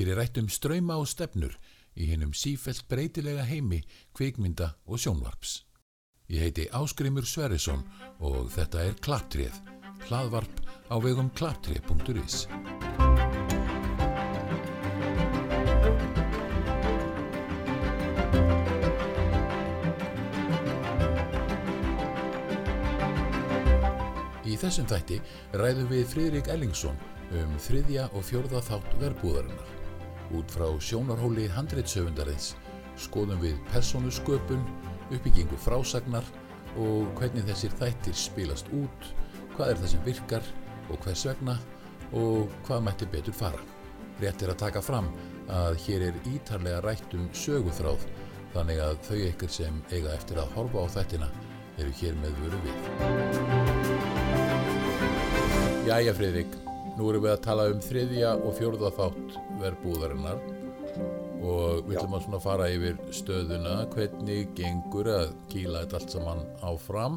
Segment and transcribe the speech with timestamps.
[0.00, 1.52] Hér er rætt um ströyma og stefnur
[1.92, 3.82] í hennum sífelt breytilega heimi,
[4.16, 5.58] kvikmynda og sjónvarps.
[6.32, 7.82] Ég heiti Áskrimur Sverrisson
[8.24, 9.52] og þetta er Klaptrið,
[10.08, 12.46] hlaðvarp á vegum klaptrið.is.
[24.48, 25.20] Í þessum þætti
[25.60, 26.96] ræðum við Fridrik Ellingsson
[27.36, 29.79] um þriðja og fjörða þátt verbúðarinnar.
[30.36, 32.52] Út frá sjónarhóli handreitsöfundarins
[33.00, 34.62] skoðum við persónu sköpun,
[35.10, 36.26] uppbyggingu frásagnar
[36.78, 39.10] og hvernig þessir þættir spilast út,
[39.56, 40.44] hvað er það sem virkar
[40.90, 41.56] og hvers vegna
[42.16, 43.62] og hvað mætti betur fara.
[44.20, 45.08] Rétt er að taka fram
[45.50, 48.06] að hér er ítarlega rætt um söguþráð
[48.54, 51.28] þannig að þau ykkur sem eiga eftir að horfa á þættina
[51.80, 52.76] eru hér með vöru við.
[55.88, 56.52] Jæja Fridrik,
[57.00, 60.40] nú erum við að tala um þriðja og fjórða þátt verbúðarinnar
[61.40, 66.42] og við ætlum að svona fara yfir stöðuna, hvernig gengur að kýla þetta allt saman
[66.60, 67.16] áfram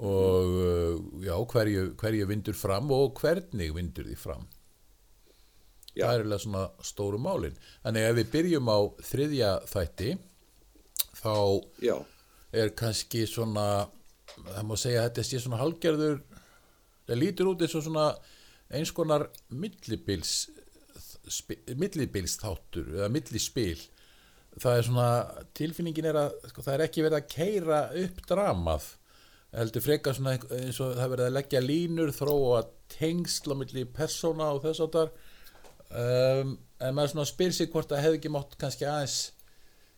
[0.00, 4.48] og uh, já, hverju, hverju vindur fram og hvernig vindur því fram.
[5.92, 6.06] Já.
[6.06, 7.58] Það er eiginlega svona stóru málin.
[7.84, 8.78] Þannig ef við byrjum á
[9.12, 10.12] þriðja þætti,
[11.20, 11.34] þá
[11.84, 11.96] Já,
[12.56, 13.66] er kannski svona,
[14.38, 16.22] það má segja að þetta sé svona halgerður,
[17.04, 18.06] það lítur út eins og svona
[18.76, 20.46] eins konar millibils,
[21.78, 23.78] millibils þáttur eða millispil.
[24.60, 25.06] Það er svona,
[25.56, 28.88] tilfinningin er að sko, það er ekki verið að keira upp dramað,
[29.56, 33.86] heldur frekar svona eins og það er verið að leggja línur, þróa tengsl á milli
[33.88, 35.12] persóna og þess áttar.
[35.92, 39.18] Um, en maður svona spyr sig hvort það hefði ekki mátt kannski aðeins,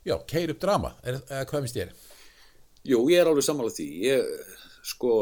[0.07, 1.95] já, keira upp drama, er, eða hvað finnst þér?
[2.85, 3.89] jú, ég er alveg sammálað því.
[4.05, 5.13] Ég, sko,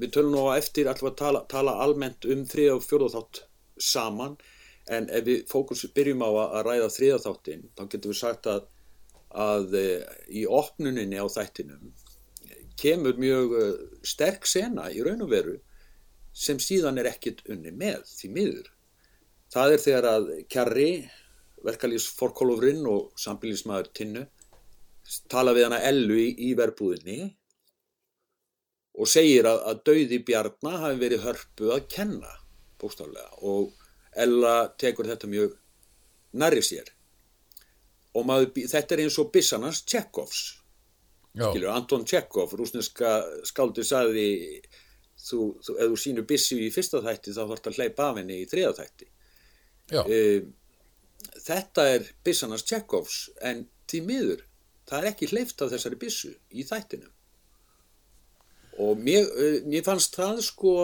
[0.00, 3.42] við tölum nú á eftir alltaf að tala, tala almennt um þriða og fjórða þátt
[3.90, 4.36] saman,
[4.90, 8.48] en ef við fókus byrjum á að, að ræða þriða þáttin, þá getum við sagt
[8.50, 8.62] að,
[9.30, 10.06] að eh,
[10.40, 11.92] í opnuninni á þættinum
[12.80, 15.56] kemur mjög eh, sterk sena í raun og veru
[16.36, 18.68] sem síðan er ekkit unni með því miður.
[19.50, 20.90] Það er þegar að Kjarri,
[21.66, 24.26] verkalýs forkólofurinn og sambílismæður Tinnu
[25.30, 27.34] tala við hana Ellu í, í verbúðinni
[29.00, 32.32] og segir að, að dauði Bjarna hafi verið hörpu að kenna
[32.80, 33.30] bókstaflega.
[33.48, 33.72] Og
[34.20, 35.54] Ella tekur þetta mjög
[36.40, 36.88] nærri sér.
[38.18, 40.40] Og maður, þetta er eins og Bissanans Tjekkovs
[41.30, 44.26] Já, skilur, Anton Tjekov, rúsneska skáldi sagði
[45.14, 48.40] þú, þú, ef þú sýnur Bissu í fyrsta þætti þá þarf að hleypa af henni
[48.42, 49.10] í þriða þætti.
[50.00, 50.50] Um,
[51.46, 54.44] þetta er byssanars Tjekkovs en því miður
[54.90, 57.14] það er ekki hleyft af þessari byssu í þættinum
[58.80, 60.74] og mér, uh, mér fannst það sko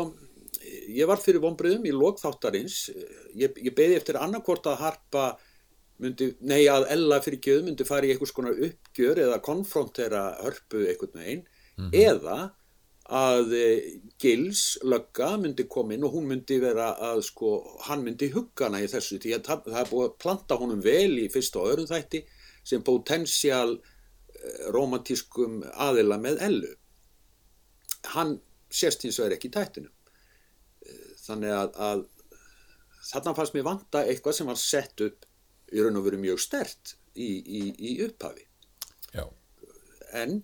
[0.91, 2.89] ég var fyrir vonbröðum í lokþáttarins
[3.39, 5.27] ég, ég beði eftir annarkvort að harpa
[6.03, 10.85] myndi, nei að Ella fyrir gjöð myndi fara í einhvers konar uppgjör eða konfrontera hörpu
[10.85, 11.43] einhvern veginn.
[11.93, 12.39] Eða
[13.17, 13.91] að eh,
[14.21, 17.53] Gils lögga myndi koma inn og hún myndi vera að sko,
[17.87, 19.21] hann myndi hugga hana í þessu.
[19.23, 22.25] Því að það, það er búið að planta honum vel í fyrsta og öðrum þætti
[22.67, 23.77] sem potensial
[24.75, 26.75] romantískum aðila með Ellu
[28.15, 28.37] hann
[28.71, 29.91] sést hins vegar ekki í tættinu
[31.27, 32.05] þannig að, að
[33.11, 35.27] þarna fannst mér vanta eitthvað sem var sett upp
[35.75, 38.45] í raun og veru mjög stert í, í, í upphafi.
[39.15, 39.25] Já,
[40.17, 40.41] en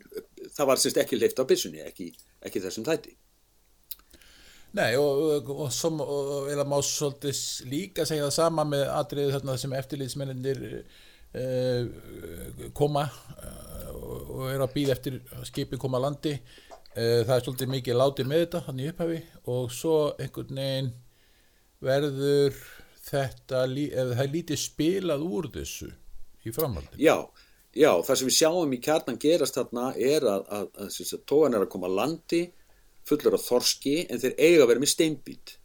[0.56, 2.11] það var semst ekki hleyft á byssunni ekki,
[2.43, 3.15] ekki þessum þætti.
[4.73, 9.56] Nei, og, og, og, og eða má svolítið líka segja það sama með atriðu þarna
[9.61, 11.83] sem eftirlýtsmennir uh,
[12.73, 16.39] koma uh, og, eru að býða eftir skipi koma landi
[16.97, 19.20] það er svolítið mikið látið með þetta hann í upphafi
[19.53, 20.91] og svo einhvern veginn
[21.82, 22.58] verður
[23.06, 25.91] þetta, eða það er lítið spilað úr þessu
[26.47, 27.16] í framhaldi Já,
[27.75, 31.56] já, það sem við sjáum í kjarnan gerast þarna er að, að, að, að, tóan
[31.56, 32.44] er að koma landi
[33.08, 35.56] fullur af þorski en þeir eiga að vera með steinbít.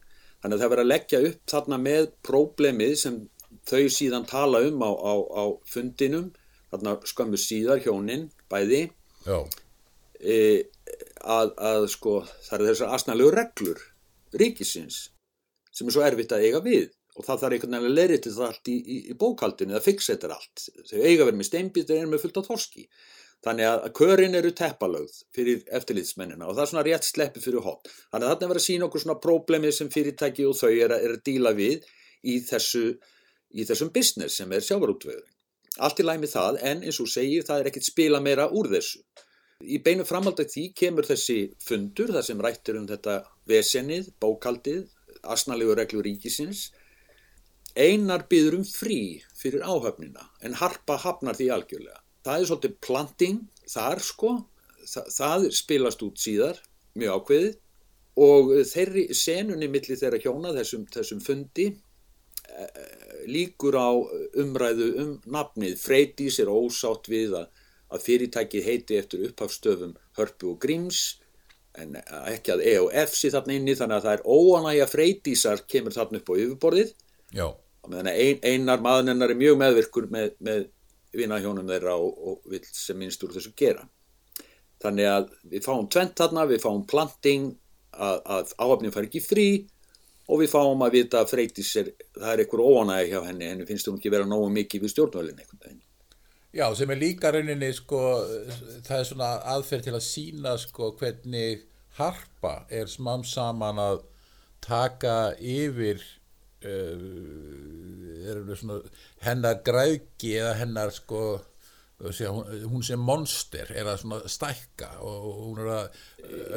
[0.41, 3.19] Þannig að það verður að leggja upp þarna með próblemið sem
[3.67, 6.31] þau síðan tala um á, á, á fundinum,
[6.71, 8.87] þarna skömmu síðar hjónin, bæði,
[9.27, 9.39] Já,
[10.21, 10.37] e,
[11.27, 13.83] að, að sko það eru þessar asnalegu reglur
[14.37, 15.07] ríkisins
[15.75, 16.89] sem er svo erfitt að eiga við.
[17.17, 19.85] Og það þarf einhvern veginn að leiri til það allt í, í, í bókaldinu eða
[19.87, 20.65] fiksættir allt.
[20.85, 22.83] Þau eiga verið með steinbít þeir eru með fullt af þorski.
[23.45, 27.89] Þannig að körin eru teppalögð fyrir eftirlitsmennina og það er svona rétt sleppi fyrir hot
[28.09, 30.93] þannig að þarna er verið að sína okkur svona próblemi sem fyrirtæki og þau er
[30.95, 31.85] að, er að díla við
[32.25, 32.81] í, þessu,
[33.53, 35.35] í þessum business sem er sjávarútvegurinn.
[35.85, 38.71] Allt í læg með það en eins og segir það er ekkert spila meira úr
[38.73, 39.03] þessu
[39.65, 44.83] Í beinu framhald af því kemur þessi fundur þar sem rættir um þetta vesennið, bókaldið,
[45.25, 46.67] asnalegu reglur ríkisins
[47.77, 48.99] einar byður um frí
[49.37, 52.01] fyrir áhöfnina en harpa hafnar því algjörlega.
[52.25, 54.37] Það er svolítið planting þar sko,
[54.87, 56.59] Þa, það spilast út síðar,
[56.95, 57.55] mjög ákveðið
[58.23, 63.91] og þeirri senunni milli þeirra hjóna þessum, þessum fundi eh, líkur á
[64.39, 65.75] umræðu um nafnið.
[65.81, 67.49] Freydís er ósátt við að,
[67.93, 71.03] að fyrirtækið heiti eftir upphafstöfum Hörpu og Gríms
[71.77, 71.95] en
[72.27, 75.95] ekki að E og F sé þarna inni þannig að það er óanægja Freydísar kemur
[75.95, 76.93] þarna upp á yfirborðið
[77.37, 77.47] Já,
[77.91, 80.65] ein, einar maðurinnar er mjög meðvirkur með, með
[81.17, 83.85] vinahjónum þeirra og, og vil sem minnst úr þessu gera.
[84.83, 87.49] Þannig að við fáum tvent þarna, við fáum planting
[87.93, 89.47] að, að áhafnin fær ekki frí
[90.27, 93.67] og við fáum að vita að Freydís er, það er einhver óanægi hjá henni, henni
[93.69, 95.83] finnst hún ekki vera nógu mikið við stjórnvölinn einhvern veginn.
[96.55, 97.99] Já, sem er líka rauninni sko,
[98.87, 101.65] það er svona aðferð til að sína sko hvernig
[101.97, 103.99] harpa er smám saman að
[104.63, 105.99] taka yfir
[106.65, 108.79] uh, svona,
[109.25, 111.21] hennar græðgi eða hennar sko
[111.97, 115.87] Segja, hún, hún sem monster er að stækka og hún er að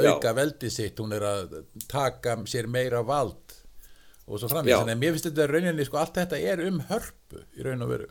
[0.05, 1.55] auka veldi sitt, hún er að
[1.89, 3.55] taka sér meira vald
[4.29, 7.41] og svo framins, þannig að mér finnst þetta rauninni sko, allt þetta er um hörpu
[7.57, 8.11] í raun og veru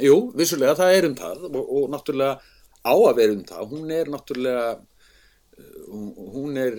[0.00, 2.38] Jú, vissulega það er um það og, og náttúrulega
[2.82, 3.66] á að vera um það.
[3.72, 4.66] Hún er náttúrulega
[6.32, 6.78] hún er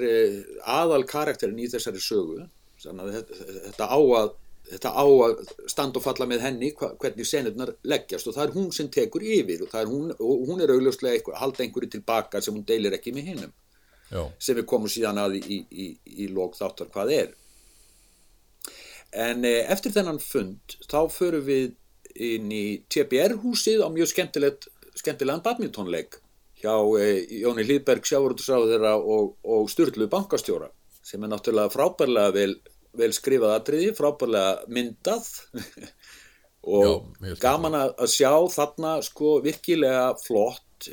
[0.66, 2.48] aðal karakterin í þessari sögu.
[2.82, 3.36] Þetta,
[3.70, 4.32] þetta á að
[4.64, 8.30] þetta á að standa og falla með henni hvernig senurnar leggjast.
[8.30, 11.66] Og það er hún sem tekur yfir og, hún, og hún er augljóslega eitthvað, halda
[11.66, 13.54] einhverju tilbaka sem hún deilir ekki með hinnum
[14.14, 15.86] sem við komum síðan að í, í, í,
[16.24, 17.32] í lók þáttar hvað er.
[19.26, 21.74] En eh, eftir þennan fund þá förum við
[22.16, 26.20] inn í TBR húsið á mjög skemmtilegt skemmtilegan badmintonleik
[26.62, 30.70] hjá eh, Jóni Hlýðberg sjáurútusáður og, og Sturlu bankastjóra
[31.04, 32.54] sem er náttúrulega frábærlega vel
[32.98, 35.30] vel skrifað atriði, frábærlega myndað.
[36.64, 40.88] Og Já, gaman að sjá þarna sko virkilega flott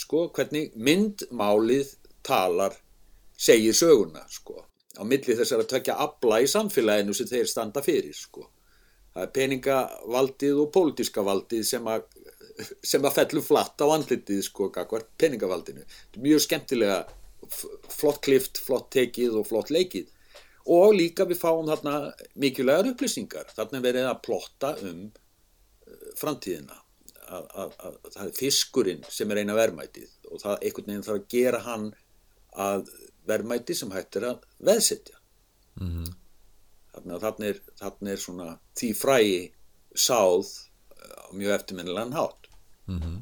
[0.00, 1.90] sko hvernig myndmálið
[2.24, 2.72] talar
[3.36, 4.62] segir söguna sko
[4.96, 8.46] á milli þessar að tvekja abla í samfélaginu sem þeir standa fyrir sko
[9.14, 12.06] það er peningavaldið og pólitíska valdið sem að
[12.86, 15.84] sem að fellur flatt á andlitið sko kakvart peningavaldinu.
[16.22, 17.00] Mjög skemmtilega
[17.90, 20.10] flott klift, flott tekið og flott leikið.
[20.74, 23.50] Og líka við fáum þarna mikilvægar upplýsingar.
[23.56, 26.78] Þarna verið að plotta um uh, framtíðina.
[27.24, 31.04] Að, að, að, að það er fiskurinn sem er eina verðmætið og það einhvern veginn
[31.06, 31.86] þarf að gera hann
[32.64, 32.90] að
[33.24, 35.16] verðmæti sem hættir að veðsetja.
[35.80, 36.10] Mm -hmm.
[36.94, 38.48] Þarna, þarna, er, þarna er svona
[38.78, 39.36] því fræi
[39.94, 40.50] sáð
[41.04, 42.48] á mjög eftirminnilegan hátt
[42.86, 43.20] mm -hmm.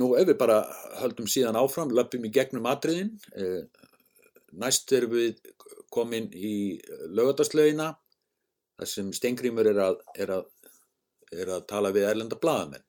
[0.00, 0.60] nú ef við bara
[1.00, 3.64] höldum síðan áfram löpum í gegnum atriðin eh,
[4.52, 5.40] næst erum við
[5.90, 6.78] komin í
[7.10, 7.90] lögataslaugina
[8.80, 10.46] þar sem Stengrimur er að, er, að,
[11.34, 12.86] er að tala við erlenda bladamenn.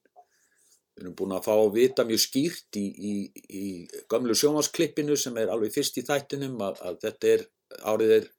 [0.96, 3.14] Við erum búin að fá að vita mjög skýrt í, í,
[3.50, 3.66] í
[4.12, 7.46] gamlu sjómasklippinu sem er alveg fyrst í þættinum að, að þetta er
[7.92, 8.30] árið er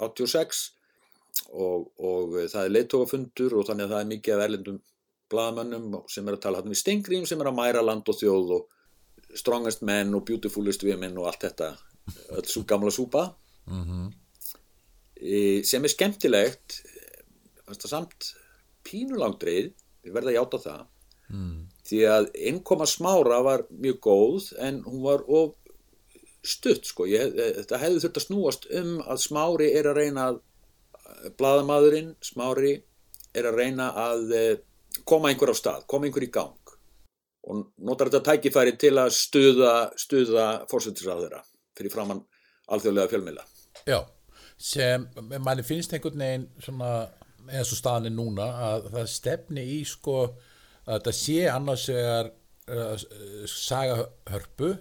[0.00, 0.62] 86
[1.50, 4.80] og, og það er leittógafundur og þannig að það er mikið af erlendum
[5.30, 8.54] bladamennum sem er að tala hann við Stengrim sem er að mæra land og þjóð
[8.56, 8.78] og
[9.38, 11.70] strongest men og beautifulest women og allt þetta,
[12.34, 13.28] öll svo gamla súpa
[13.66, 14.12] mm -hmm.
[15.16, 16.82] e, sem er skemmtilegt
[17.86, 18.34] samt
[18.84, 19.70] pínulangdreið
[20.02, 20.82] við verðum að játa það
[21.28, 21.58] mm.
[21.86, 25.54] því að innkoma smára var mjög góð en hún var of
[26.46, 27.06] stutt sko.
[27.10, 30.40] Ég, þetta hefði þurft að snúast um að smári er að reyna að
[31.38, 32.74] bladamaðurinn smári
[33.36, 34.44] er að reyna að e,
[35.06, 36.74] koma einhver á stað, koma einhver í gang
[37.50, 41.40] og notar þetta tækifæri til að stuða, stuða fórsættisraðura
[41.76, 42.20] fyrir framann
[42.70, 43.46] alþjóðlega fjölmila
[43.88, 44.02] Já,
[44.60, 45.06] sem
[45.40, 46.90] manni finnst einhvern veginn svona
[47.48, 50.18] eins og staðinni núna að það stefni í sko
[50.90, 52.30] að það sé annars vegar
[52.70, 53.06] uh,
[53.48, 54.74] saga hörpu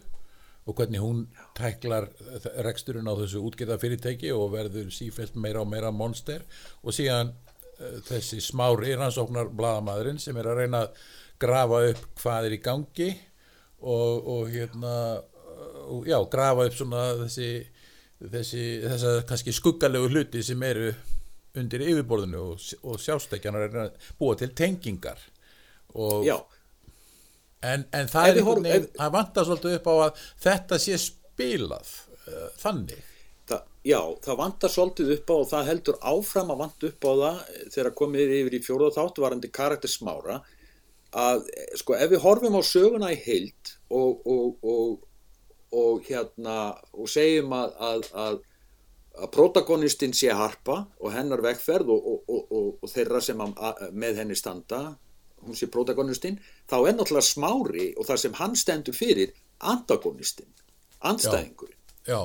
[0.69, 1.23] og hvernig hún
[1.57, 2.09] tæklar
[2.65, 6.45] reksturinn á þessu útgeða fyrirtæki og verður sífælt meira og meira monster.
[6.85, 11.01] Og síðan uh, þessi smári rannsóknar bladamæðurinn sem er að reyna að
[11.41, 13.09] grafa upp hvað er í gangi
[13.79, 14.95] og, og hérna
[15.89, 17.51] og, já, grafa upp svona þessi
[18.19, 20.91] þessi, þessa kannski skuggalegu hluti sem eru
[21.59, 25.21] undir yfirborðinu og, og sjástekjanar er að búa til tengingar.
[25.97, 26.27] Og
[27.65, 31.91] en, en það er einhvern veginn það vantar svolítið upp á að þetta sé spilað
[32.27, 33.03] uh, þannig.
[33.49, 37.11] Þa, já, það vantar svolítið upp á og það heldur áfram að vant upp á
[37.23, 37.43] það
[37.75, 40.39] þegar komið yfir í fjóruða þáttu varandi karakter smára
[41.19, 41.47] að
[41.79, 44.99] sko ef við horfum á söguna í heild og, og, og
[45.71, 46.55] og hérna
[46.97, 48.39] og segjum að, að, að,
[49.19, 53.43] að protagonistinn sé harpa og hennar vegferð og, og, og, og, og þeirra sem
[53.91, 54.81] með henni standa
[55.45, 60.51] hún sé protagonistinn þá er náttúrulega smári og það sem hann stendur fyrir antagonistinn
[61.05, 61.77] andstæðingurinn.
[62.07, 62.19] Já,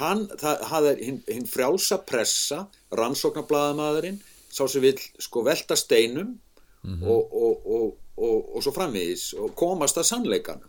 [0.00, 2.66] hann, það, það er hinn, hinn frjálsa pressa,
[2.98, 4.20] rannsóknarblaðamaðurinn,
[4.52, 6.34] sá sem vil sko velta steinum
[6.82, 7.86] og, og, og,
[8.18, 10.68] og, og svo framvegis og komast að sannleikanum.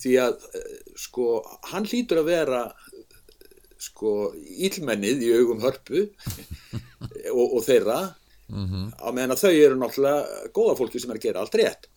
[0.00, 3.42] Því að eh, sko hann hlýtur að vera eh,
[3.82, 6.06] sko ílmennið í augum hörpu
[7.40, 7.58] og,
[8.52, 11.58] og þeirra á meðan að þau eru náttúrulega góða fólki sem er að gera allt
[11.60, 11.88] rétt.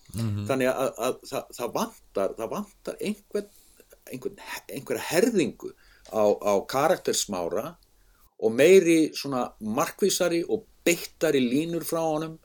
[0.48, 3.50] Þannig að, að, að það, það vantar það vantar einhver,
[4.12, 4.38] einhver,
[4.70, 5.74] einhverja herðingu
[6.14, 7.66] á, á karaktersmára
[8.40, 12.38] og meiri svona markvísari og beittari línur frá honum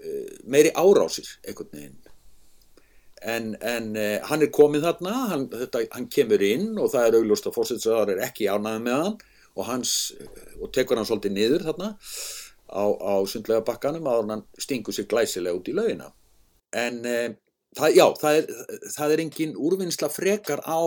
[0.00, 1.98] eh, meiri árásir einhvern veginn.
[3.18, 7.16] En, en uh, hann er komið þarna hann, þetta, hann kemur inn og það er
[7.18, 9.16] augljóst að fórsetsaðar er ekki ánæði með hann
[9.58, 11.88] og, hans, eh, og tekur hann svolítið niður þarna
[12.68, 16.10] á, á sundlega bakkanum að hann stingur sér glæsilega út í laugina.
[16.76, 17.28] En uh,
[17.78, 18.50] það, já, það er,
[18.96, 20.82] það er engin úrvinnsla frekar á,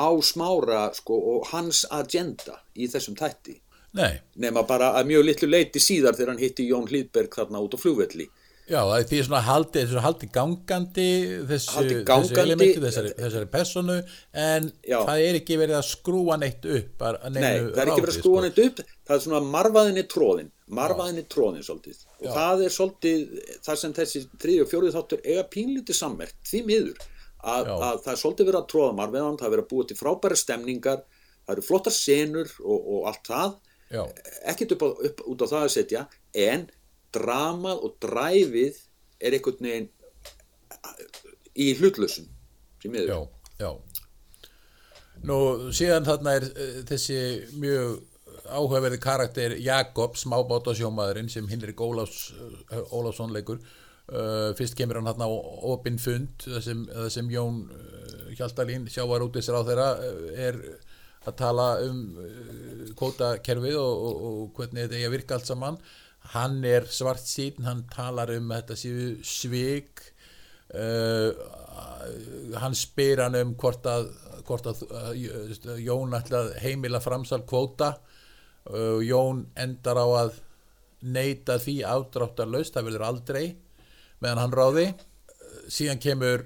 [0.00, 3.60] á smára sko, og hans agenda í þessum tætti
[3.96, 4.20] nei.
[4.40, 7.78] Nema bara að mjög litlu leiti síðar þegar hann hitti Jón Hlýðberg þarna út á
[7.80, 8.28] flugvelli
[8.70, 11.06] Já, það er því svona haldi, þessu haldi gangandi
[11.50, 12.38] þessu, Haldi þessu gangandi.
[12.44, 13.96] elementi, þessari, þessari personu
[14.44, 14.98] en Já.
[15.08, 18.16] það er ekki verið að skrúa neitt upp Nei, það er ekki verið að ráði,
[18.20, 22.32] skrúa neitt upp það er svona marfaðinni tróðin marfaðinni tróðin svolítið og Já.
[22.36, 27.02] það er svolítið það sem þessi þriði og fjórið þáttur eiga pínlítið sammert því miður
[27.40, 29.98] að, að það er svolítið verið að tróða marfaðan það er verið að búa til
[29.98, 31.02] frábæra stemningar
[31.40, 33.58] það eru flottar senur og, og allt það
[34.46, 36.04] ekkert upp, á, upp út á það að setja
[36.38, 36.68] en
[37.14, 38.78] dramað og dræfið
[39.20, 39.90] er einhvern veginn
[41.54, 41.72] í
[42.92, 43.10] miður.
[43.10, 43.70] Já, já.
[45.28, 45.36] Nú,
[45.76, 47.18] síðan þarna er uh, þessi
[47.60, 47.98] mjög
[48.50, 52.30] áhugaverði karakter Jakob, smábátasjómaðurinn sem Hinrik Ólafs,
[52.72, 55.28] uh, Ólafsson leikur uh, fyrst kemur hann hann á
[55.74, 57.66] opinn fund sem, sem Jón
[58.38, 59.88] Hjaltalín sjávar út þessar á þeirra
[60.48, 60.60] er
[61.28, 61.98] að tala um
[62.96, 65.76] kótakerfið og, og, og hvernig þetta eigi að virka allt saman
[66.34, 70.02] hann er svart sín, hann talar um þetta séu svik
[70.74, 71.32] uh,
[72.60, 74.10] hann spyr hann um hvort að,
[74.46, 77.96] hvort að uh, Jón ætla að heimila framsal kvóta
[78.70, 80.38] uh, Jón endar á að
[81.00, 83.44] neita því afdráttarlaust, það verður aldrei
[84.20, 84.86] meðan hann ráði
[85.72, 86.44] síðan kemur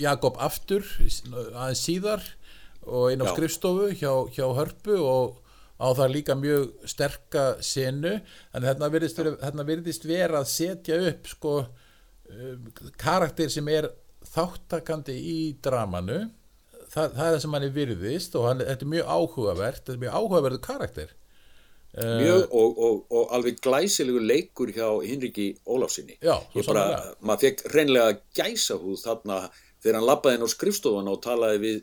[0.00, 2.24] Jakob aftur aðeins síðar
[2.86, 3.32] og inn á Já.
[3.34, 5.42] skrifstofu hjá, hjá Hörpu og
[5.76, 8.16] á það líka mjög sterka senu.
[8.54, 13.90] En þarna virðist, þarna virðist vera að setja upp sko um, karakter sem er
[14.32, 16.24] þáttakandi í dramanu.
[16.86, 19.96] Það, það er það sem hann er virðist og hann, þetta er mjög áhugavert þetta
[19.96, 21.14] er mjög áhugaverðu karakter.
[21.96, 27.46] Eh, mjög og, og, og alveg glæsilegu leikur hjá Hinriki Ólafsinni Já, ég bara, maður
[27.46, 29.38] fekk reynlega gæsa húð þarna
[29.80, 31.78] þegar hann labbaði inn á skrifstofan og talaði við,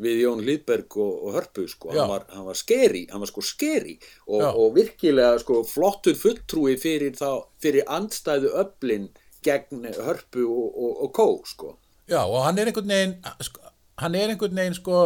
[0.00, 3.42] við Jón Hlýðberg og, og Hörpu sko, hann var, hann var skeri hann var sko
[3.44, 3.96] skeri
[4.28, 9.10] og, og virkilega sko flottur fulltrúi fyrir, þá, fyrir andstæðu öflin
[9.44, 11.74] gegn Hörpu og, og, og Kó sko.
[12.10, 13.16] Já, og hann er einhvern veginn
[13.46, 15.02] sko, hann er einhvern veginn sko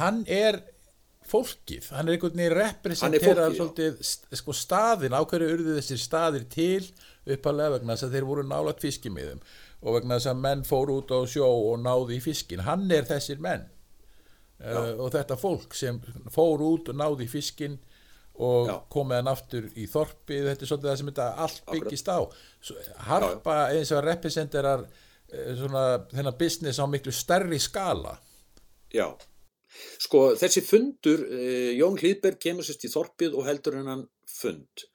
[0.00, 0.60] hann er
[1.26, 3.46] fólkið, hann er einhvern veginn er já.
[3.58, 4.00] svolítið
[4.40, 6.82] sko staðin, á hverju urðu þessir staðir til?
[7.26, 9.40] Uppalega vegna þess að þeir voru nálat fiskimiðum
[9.82, 13.08] og vegna þess að menn fóru út á sjó og náði í fiskin, hann er
[13.08, 13.66] þessir menn
[14.64, 16.00] uh, og þetta fólk sem
[16.32, 17.78] fóru út og náði í fiskin
[18.36, 18.74] og Já.
[18.92, 22.18] komið hann aftur í þorpið, þetta er svolítið það sem þetta allt byggist á.
[23.08, 28.16] Harpa eins og representerar eh, svona þennan business á miklu stærri skala.
[28.92, 29.08] Já,
[30.02, 34.86] sko þessi fundur, uh, Jón Hlýðberg kemur sérst í þorpið og heldur hennan fund,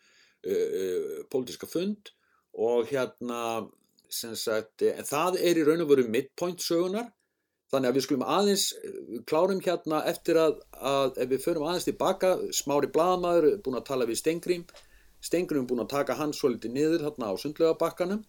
[0.45, 2.13] uh, pólitíska fund
[2.61, 3.65] og hérna,
[4.11, 7.09] sagt, uh, það er í raun og veru midpoint sögunar,
[7.71, 11.87] þannig að við skulum aðeins, eh, klárum hérna eftir að, að ef við förum aðeins
[11.87, 14.65] tilbaka, smári blaðamaður, búin að tala við Stengrim,
[15.21, 18.23] Stengrim búin að taka hann svolítið niður þarna á sundlega bakkanum,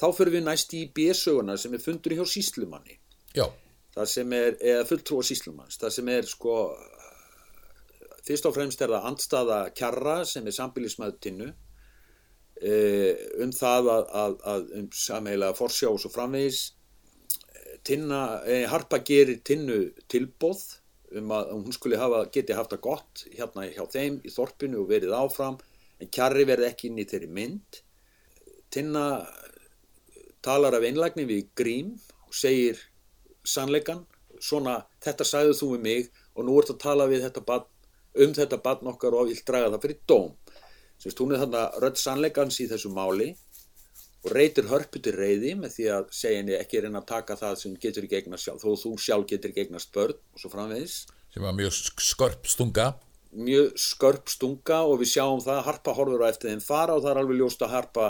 [0.00, 2.96] þá förum við næst í B-sögunar sem er fundur hjá síslumanni
[3.36, 3.46] já,
[3.94, 6.54] það sem er, eða fulltrúa síslumanns, það sem er sko,
[8.26, 11.50] fyrst og fremst er það andstaða kjarra sem er sambilismæðu tinnu
[12.60, 12.74] e,
[13.44, 16.64] um það að, að, að um samheila forsjá og svo framvegis
[17.84, 20.62] tinna, e, Harpa gerir tinnu tilbóð
[21.18, 24.90] um að hún skuli hafa, geti haft það gott hérna hjá þeim í þorpinu og
[24.92, 25.58] verið áfram
[26.00, 27.80] en kjarri verði ekki inn í þeirri mynd
[28.70, 29.26] Tinna
[30.46, 31.96] talar af einlægni við Grím
[32.28, 32.78] og segir
[33.42, 34.04] sannleikan
[34.40, 37.66] svona þetta sagðið þú við mig og nú ert að tala við þetta barn
[38.24, 40.30] um þetta barn okkar og vill draga það fyrir dóm.
[41.00, 43.32] Sérst, hún er þarna rödd sannleikans í þessu máli
[44.20, 47.54] og reytir hörpu til reyði með því að segja henni ekki reyna að taka það
[47.62, 51.06] sem getur ekki eignast sjálf, þó þú sjálf getur ekki eignast börn og svo framvegis.
[51.32, 52.92] sem var mjög skörp stunga
[53.30, 57.12] Mjög skörp stunga og við sjáum það, Harpa horfur á eftir þeim fara og það
[57.12, 58.06] er alveg ljóst að Harpa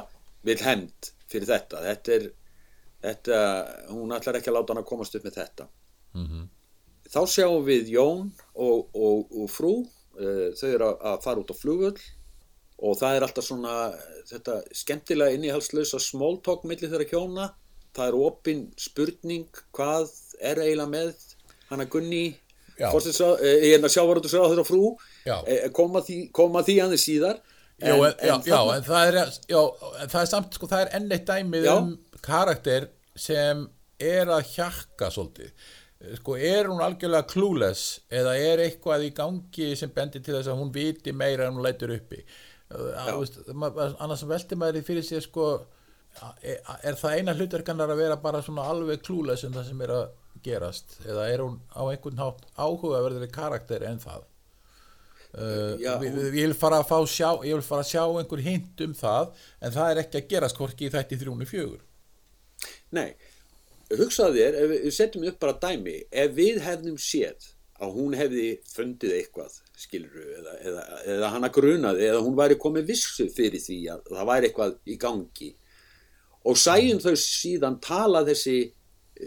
[0.48, 1.82] vil hend fyrir þetta.
[1.84, 2.24] Þetta er,
[3.04, 3.40] þetta,
[3.90, 5.66] hún ætlar ekki að láta hann að komast upp með þetta.
[7.10, 9.74] Þá sjáum við Jón og, og, og frú,
[10.16, 12.00] uh, þau eru að, fara út á flugvöll
[12.82, 13.74] og það er alltaf svona
[14.30, 17.48] þetta skemmtilega innihaldslösa small talk millir þeirra kjóna.
[17.96, 20.08] Það er opin spurning hvað
[20.40, 21.24] er eiginlega með
[21.70, 22.36] hana Gunni,
[22.78, 22.88] Já.
[22.94, 24.94] hérna sjávarútur sá þeirra frú,
[25.26, 25.36] Já.
[25.46, 27.40] Eh, koma því, því aðeins síðar.
[27.80, 29.14] já, en, já, já, þarna- en það er
[29.48, 29.60] já,
[30.02, 31.76] en það er samt, sko, það er enn eitt dæmið Já.
[31.78, 33.68] um karakter sem
[33.98, 35.50] er að hjakka svolítið
[36.16, 40.60] sko, er hún algjörlega clueless eða er eitthvað í gangi sem bendir til þess að
[40.60, 42.22] hún viti meira en hún lætur uppi
[42.70, 45.46] annars velti maður því fyrir sér sko
[46.42, 49.94] er, er það eina hlutverkanar að vera bara svona alveg clueless um það sem er
[49.94, 50.04] að
[50.44, 50.98] gerast?
[51.06, 54.26] Eða er hún á einhvern hátt áhugaverðri karakter en það?
[55.30, 58.02] Uh, Já, við, við, ég vil fara að fá sjá ég vil fara að sjá
[58.02, 59.28] einhver hint um það
[59.62, 61.84] en það er ekki að gerast hvorki í þætti þrjúni fjögur.
[62.94, 63.14] Nei,
[63.94, 67.46] hugsaðu þér, við við setjum upp bara dæmi, ef við hefðum séð
[67.80, 70.82] að hún hefði fundið eitthvað, skiluru, eða, eða,
[71.14, 74.98] eða hana grunaði, eða hún væri komið vissu fyrir því að það væri eitthvað í
[75.00, 75.50] gangi
[76.50, 78.58] og sæjum þau síðan tala þessi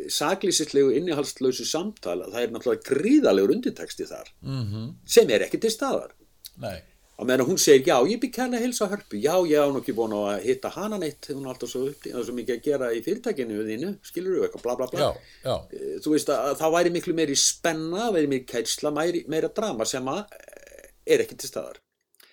[0.10, 4.88] saklýsitlegu innihaldslausu samtala, það er náttúrulega gríðalegur undirteksti þar, -hmm.
[5.06, 6.14] sem er ekki til staðar.
[6.58, 6.82] nei,
[7.14, 9.80] Á meðan hún segir, já, ég bygg kærlega að hilsa hörpu, já, ég á nú
[9.84, 12.56] ekki búin að hitta hana neitt, hún er alltaf svo, upp, það er svo mikið
[12.56, 15.00] að gera í fyrirtækinu þínu, skilur þú eitthvað, bla bla bla.
[15.00, 15.12] já,
[15.46, 18.92] já Eh, Þú veist að, að það væri miklu meiri spenna, væri meiri kærsla,
[19.30, 21.78] meira drama sem að eh, er ekki til staðar.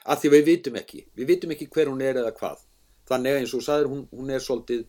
[0.06, 2.64] Af því við vitum ekki, við vitum ekki hver hún er eða hvað.
[3.10, 4.86] Þannig eins og sagðir, hún, hún er svolítið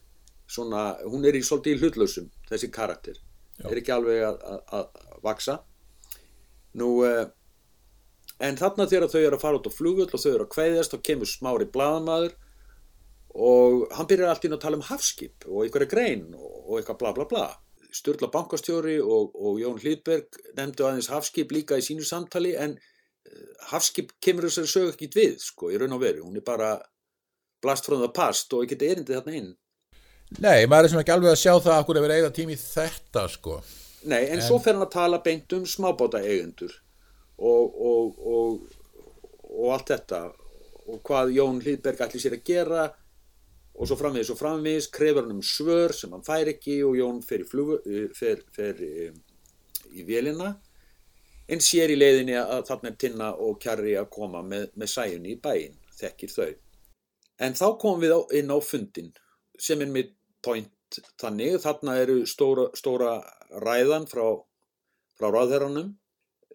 [0.48, 3.20] svona, hún er í svolítið hlutlausum, þessi karakter.
[3.68, 5.60] Er ekki alveg að, að, að vaksa.
[6.80, 7.26] Nú, uh,
[8.42, 10.96] en þarna þegar þau eru að fara út á flugull og þau eru að kveðjast,
[10.96, 12.38] þá kemur smári blaðamaður
[13.32, 17.14] og hann byrjar allt inn að tala um hafskip og einhverja grein og, eitthvað bla
[17.16, 17.46] bla bla.
[17.92, 23.50] Sturla bankastjóri og, og Jón Hlýðberg nefndu aðeins hafskip líka í sínu samtali en eh,
[23.72, 26.24] hafskip kemur þessari sög ekki við, sko, í raun og veru.
[26.24, 26.78] Hún er bara
[27.62, 29.52] blast frá það past og ekki erindi þarna inn.
[30.40, 33.26] nei, maður er sem ekki alveg að sjá það að hverju verið eiga tími þetta
[33.34, 33.58] sko
[34.02, 36.72] Nei, en, svo fer hann að tala beint um smábáta eigendur
[37.42, 38.62] og, og, og,
[39.50, 40.22] og allt þetta.
[40.92, 42.88] Og hvað Jón Hlýðberg ætli sér að gera
[43.72, 47.22] og svo framvegis og framvegis krefur hann um svör sem hann fær ekki og Jón
[47.26, 49.14] fer í, flugu, eh, fer, fer eh,
[49.96, 50.54] í vélina.
[51.52, 55.34] En sér í leiðinni að þarna er Tinna og Kjarri að koma með, með sæjunni
[55.34, 56.52] í bæinn, þekkir þau.
[57.42, 59.10] En þá komum við á, inn á fundin
[59.60, 60.14] sem er mitt
[60.46, 63.16] point þannig, þarna eru stóra, stóra
[63.64, 64.26] ræðan frá,
[65.18, 65.96] frá ráðherranum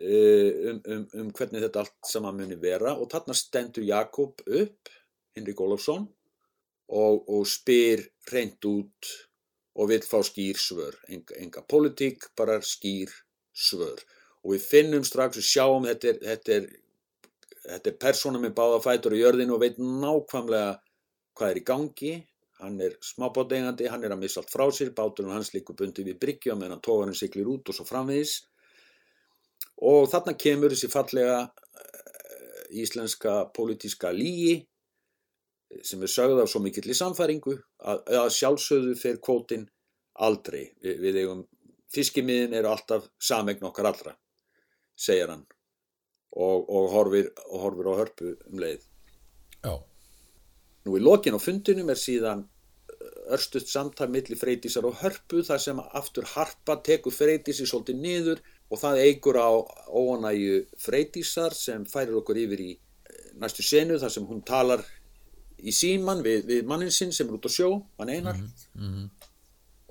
[0.00, 2.94] um, um, um hvernig þetta allt saman muni vera.
[2.96, 4.90] Og þarna stendur Jakob upp,
[5.36, 6.06] Henrik Ólafsson
[6.88, 9.12] og, og spyr reynd út
[9.76, 13.12] og vil fá skýr svör, enga, enga politík, bara skýr
[13.52, 14.00] svör.
[14.44, 16.70] Og við finnum strax og sjáum þetta er, þetta er,
[17.66, 20.78] þetta er persóna með báða fætur á jörðinu og veit nákvæmlega
[21.36, 22.14] hvað er í gangi.
[22.56, 26.20] Hann er smábátegandi, hann er að missa allt frá sér báturinn hans líkur bundið við
[26.22, 28.38] bryggju á meðan tógarinn siglir út og svo framvegis
[29.82, 34.60] og þarna kemur þessi fallega uh, íslenska pólitíska lígi
[35.84, 39.66] sem er sögð af svo mikill í samfæringu að, að sjálfsögðu fer kvótin
[40.24, 40.70] aldrei.
[40.80, 41.42] Við, við eigum
[41.92, 44.16] fiskimiðin eru alltaf samegn okkar allra
[44.96, 45.44] segir hann
[46.32, 48.86] og, og, horfir, og horfir á hörpu um leið.
[49.64, 49.74] Já,
[50.86, 52.44] Nú í lokin á fundinum er síðan
[53.34, 58.80] örstuðt samtal milli freytísar og hörpu þar sem aftur harpa tekur freytísi svolítið niður og
[58.80, 59.50] það eigur á
[59.86, 64.82] óanæju freytísar sem færir okkur yfir í eh, næstu senu þar sem hún talar
[65.56, 68.40] í síman við, við mannin sinn sem er út á sjó, hann einar.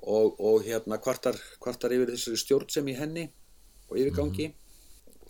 [0.06, 3.24] Og, og hérna kvartar, kvartar yfir þessari stjórn sem í henni
[3.90, 4.52] og yfirgangi.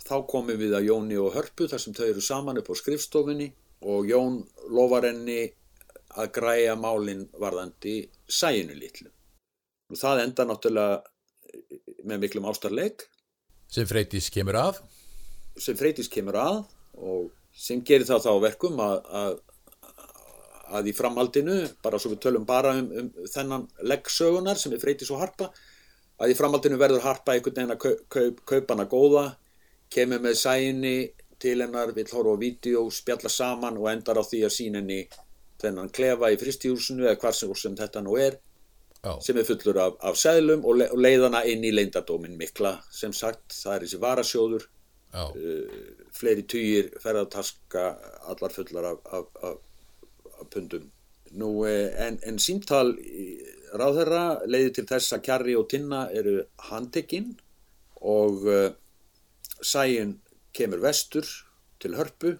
[0.06, 3.48] Þá komum við að Jóni og Hörpu þar sem þau eru saman upp á skrifstofunni
[3.88, 5.46] og Jón lofar henni
[6.16, 9.08] að græja málinn varðandi sæinu litlu.
[9.88, 11.00] Nú það enda náttúrulega
[12.06, 13.06] með miklum ástarleik
[13.72, 14.80] sem Freydís kemur að.
[15.60, 16.62] Sem Freydís kemur að
[16.96, 19.38] og sem gerir það þá verkum að, að,
[20.78, 25.12] að í framhaldinu, bara svo við tölum bara um, um þennan leggsögunar sem er Freydís
[25.12, 25.50] og Harpa,
[26.20, 29.26] að í framhaldinu verður Harpa einhvern veginn að kaup, kaup, kaupa hana góða,
[29.92, 30.96] kemur með sæni
[31.40, 35.02] til hennar, vill horfa á vídeo, spjalla saman og endar á því að sína henni
[35.60, 38.38] þennan klefa í fristihúsinu eða hvar sem, sem þetta nú er
[39.04, 42.76] Já, sem er fullur af, af seðlum og, le, og leiðana inn í leyndadómin mikla.
[42.90, 45.24] Sem sagt, það er þessi varasjóður já,
[46.16, 47.86] fleiri týjir ferðartaska
[48.32, 50.90] allar fullar af, af, af, pundum.
[51.36, 53.28] Nú, eh, en, en símtal í
[53.76, 57.32] ráðherra leiði til þess að Kjarri og Tinna eru handtekinn
[58.06, 58.68] og uh,
[59.60, 60.16] Sæjun
[60.56, 61.26] kemur vestur
[61.82, 62.36] til hörpu.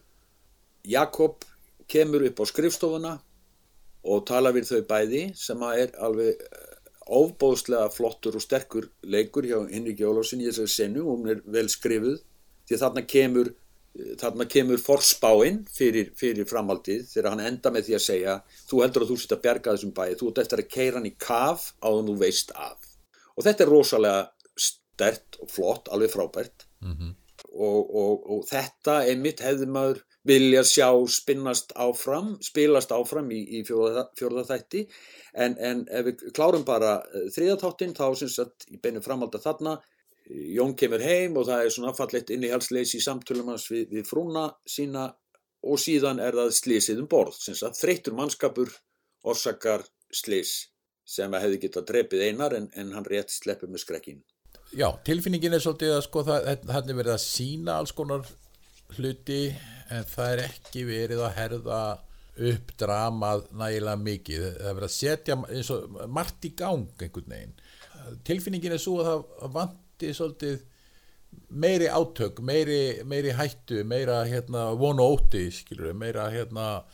[0.86, 1.44] Jakob
[1.90, 3.16] kemur upp á skrifstofuna
[4.06, 6.72] og tala við þau bæði sem er alveg eh,
[7.16, 11.04] ofbóðslega flottur og sterkur leikur hjá Henrik Jólafsson í þessari senu.
[11.06, 12.20] Og hún er vel skrifuð
[12.66, 13.52] því þarna kemur
[14.20, 18.34] þarna kemur forspáinn fyrir, fyrir framhaldið þegar hann enda með því að segja
[18.68, 21.08] þú heldur að þú sitt að bjarga þessum bæði þú ert eftir að keira hann
[21.08, 22.90] í kaf á þú veist af.
[23.36, 24.18] Og þetta er rosalega
[24.96, 26.66] stert og flott, alveg frábært.
[26.84, 27.14] Mhm,
[27.52, 33.64] og, og, og þetta einmitt hefði maður vilja sjá spinnast áfram, spilast áfram í, í
[33.66, 34.86] fjórða, fjórða þætti
[35.34, 36.98] en, en ef við klárum bara
[37.34, 39.76] þriðatáttinn þá syns að í beinu framhalda þarna
[40.26, 44.48] Jón kemur heim og það er svona fallegt innihaldsleysi í samtölum hans við, við frúna
[44.66, 45.12] sína
[45.66, 48.72] og síðan er það slísið um borð, sem sagt þreytur mannskapur
[49.26, 49.84] orsakar
[50.14, 50.72] slís
[51.06, 54.24] sem að hefði getað drepið einar en, en hann rétt sleppur með skrekkin.
[54.74, 58.26] já, tilfinningin er svolítið að sko það, hann er verið að sína alls konar
[58.96, 59.40] hluti
[59.92, 61.80] en það er ekki verið að herða
[62.46, 64.46] upp dramað nægilega mikið.
[64.46, 67.54] Það er verið að setja eins og margt í gang einhvern veginn.
[68.26, 70.58] Tilfinningin er svo að það vanti svolítið
[71.48, 76.84] meiri átök, meiri, meiri hættu, meira hérna, von og ótti, skilur meira hérna,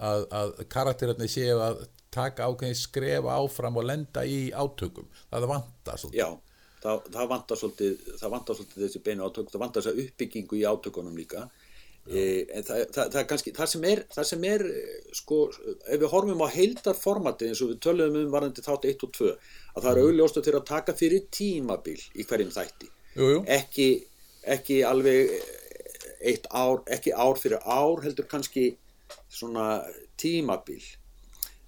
[0.00, 5.08] að, að karakterarnir séu að taka ákveðin skref áfram og lenda í átökum.
[5.30, 6.22] Það vantar svolítið.
[6.22, 6.28] Já,
[6.82, 11.46] það, það vantar svolítið, svolítið þessi beinu átök, það vantar þessa uppbyggingu í átökunum líka.
[12.10, 12.22] E,
[12.56, 15.40] en það, það, það er kannski, það sem er, sem er, eh, sko,
[15.84, 19.32] ef við horfum á heildarformatið eins og við töluðum um varandi þátt 1 og 2,
[19.74, 22.88] að það er augljóst að þeirra að taka fyrir tímabil í hverjum þætti.
[23.14, 23.42] jú, jú.
[23.58, 23.88] Ekki,
[24.56, 25.34] ekki alveg
[26.20, 28.72] eitt ár, ekki ár fyrir ár, heldur kannski
[29.28, 29.84] svona
[30.20, 30.80] tímabil.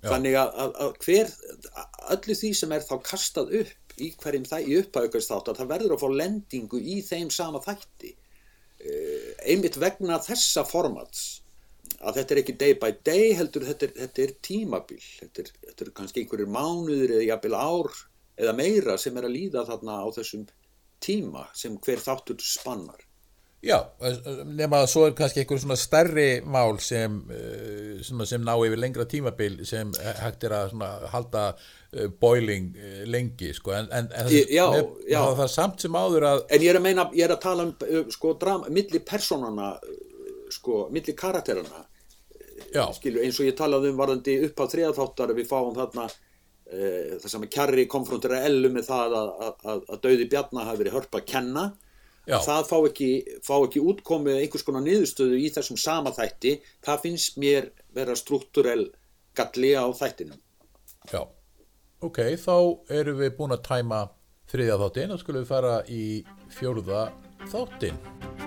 [0.03, 1.29] Þannig að, að, að hver,
[2.17, 5.71] öllu því sem er þá kastað upp í hverjum það í upphæðugast þátt að það
[5.75, 8.15] verður að fá lendingu í þeim sama þætti.
[8.83, 11.43] Uh, einmitt vegna þessa formats
[12.03, 15.03] að þetta er ekki day by day heldur þetta er, þetta er tímabil.
[15.21, 18.03] Þetta er, þetta er kannski einhverjir mánuður eða jafnvel ár
[18.43, 20.47] eða meira sem er að líða þarna á þessum
[21.03, 23.03] tíma sem hver þáttur spannar
[23.63, 23.77] Já,
[24.43, 27.21] nema að svo er kannski einhver svona stærri mál sem,
[28.03, 30.75] svona sem ná yfir lengra tímabil sem hægt er að
[31.13, 33.77] halda uh, boiling uh, lengi sko.
[33.77, 35.21] en, en, en já, með, já.
[35.21, 37.69] það er samt sem áður að En ég er að meina, ég er að tala
[37.69, 39.71] um uh, sko, drama, milli personana
[40.51, 41.85] sko, milli karakterana
[42.73, 47.15] já, skilur, eins og ég talaði um varðandi upp á þriðaþáttar við fáum þarna uh,
[47.23, 50.83] það sem að Kjarri konfrontera Ellu með það að, að, að, að döði Bjarna hafi
[50.83, 51.67] verið hörpa að kenna.
[52.27, 53.11] Það fá ekki,
[53.43, 56.57] fá ekki útkomið einhvers konar niðurstöðu í þessum sama þætti.
[56.85, 58.91] Það finnst mér vera struktúrel
[59.39, 60.41] galli á þættinum.
[61.11, 61.23] Já.
[62.03, 62.57] Ok, þá
[62.91, 64.05] erum við búin að tæma
[64.51, 66.07] þriðja þáttinn og skulum við fara í
[66.59, 67.05] fjórða
[67.53, 68.42] þáttinn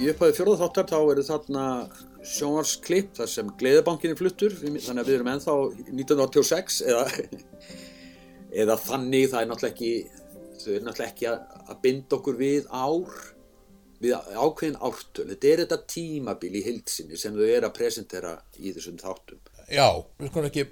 [0.00, 1.62] Í upphæðu fjórða þáttar þá eru þarna
[2.24, 4.54] sjónvarsklipp þar sem Gleðabankin er fluttur.
[4.56, 5.56] Þannig að við erum ennþá
[5.90, 7.02] 1986 eða,
[8.62, 9.26] eða þannig.
[9.28, 9.92] Það er náttúrulega ekki
[10.60, 13.20] þau er náttúrulega ekki að, að binda okkur við ár
[14.00, 15.28] við ákveðin ártöl.
[15.34, 19.86] Þetta er þetta tímabil í hildsinni sem þau eru að presentera í þessum þáttum Já,
[20.18, 20.64] við skulum ekki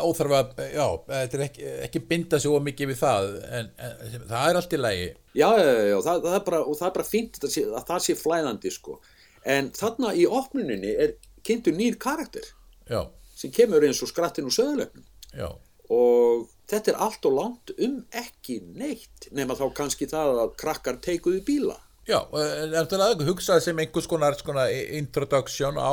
[0.00, 0.40] óþarfa,
[0.72, 4.72] já, þetta er ekki, ekki binda of mikið við það en, en það er allt
[4.72, 5.08] í lagi.
[5.36, 8.04] Já, já, já, já það, það bara, og það er bara fínt að, að það
[8.06, 8.98] sé flæðandi sko.
[9.48, 11.14] en þarna í opnuninni er
[11.46, 12.44] kynntur nýr karakter
[12.88, 13.04] Já,
[13.36, 15.04] sem kemur eins og skrattin úr söðulegnum
[15.88, 20.98] og þetta er allt og langt um ekki neitt nema þá kannski það að krakkar
[21.04, 21.78] teikuðu bíla
[22.08, 24.62] Já, en eftir að hugsa sem einhvers konar skona
[24.96, 25.92] introduction á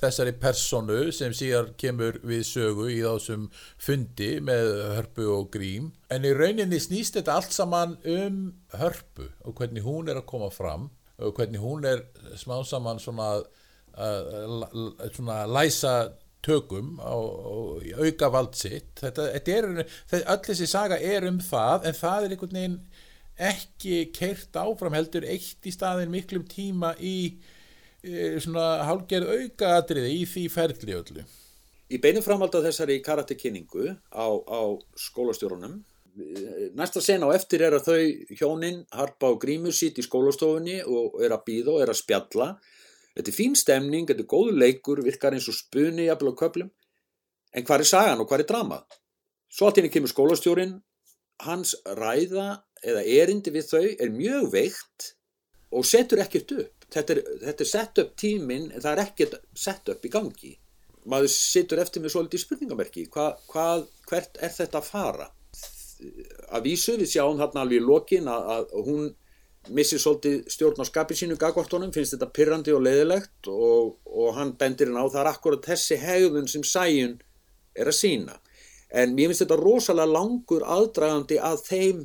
[0.00, 3.44] þessari personu sem síðan kemur við sögu í þessum
[3.78, 5.92] fundi með hörpu og grím.
[6.10, 8.40] En í rauninni snýst þetta allt saman um
[8.74, 10.90] hörpu og hvernig hún er að koma fram
[11.22, 12.02] og hvernig hún er
[12.40, 13.30] smá saman svona,
[13.94, 14.66] uh,
[15.14, 15.94] svona læsa
[16.42, 16.96] tökum
[17.86, 18.96] í auka vald sitt.
[18.98, 19.68] Þetta, þetta er,
[20.10, 22.78] þetta, öll þessi saga er um það en það er einhvern veginn
[23.38, 27.16] ekki keirt áfram heldur eitt í staðin miklum tíma í
[28.02, 31.24] e, svona hálgerð auka atriði í því ferli öllu.
[31.92, 34.60] í beinu framhald af þessari karatekynningu á, á
[34.96, 35.80] skólastjórunum
[36.76, 41.20] næsta sena á eftir er að þau hjónin Harpa og Grímur sitt í skólastofunni og
[41.24, 42.48] er að býða og er að spjalla.
[43.16, 46.70] Þetta er fín stemning, þetta er góðu leikur virkar eins og spunni jafnvel á köplum
[47.52, 48.98] en hvað er sagan og hvað er dramað?
[49.52, 50.78] Svo allt henni kemur skólastjórin
[51.44, 55.12] hans ræða eða erindi við þau er mjög veikt
[55.72, 56.88] og setur ekkert upp.
[56.92, 60.52] Þetta er, þetta er sett upp tímin en það er ekkert sett upp í gangi.
[61.08, 63.06] Maður situr eftir með svolítið spurningamerki.
[63.10, 65.30] Hva, hvað, hvert er þetta að fara?
[66.52, 69.10] Að vísu við sjáum þarna alveg í lokin að, að hún
[69.70, 74.56] missir svolítið stjórn á skapi sínu gagvartónum, finnst þetta pyrrandi og leiðilegt og, og hann
[74.58, 77.20] bendir henn á það er akkurat þessi hegðun sem sæjun
[77.78, 78.40] er að sína
[78.92, 82.02] en mér finnst þetta rosalega langur aðdragandi að þeim,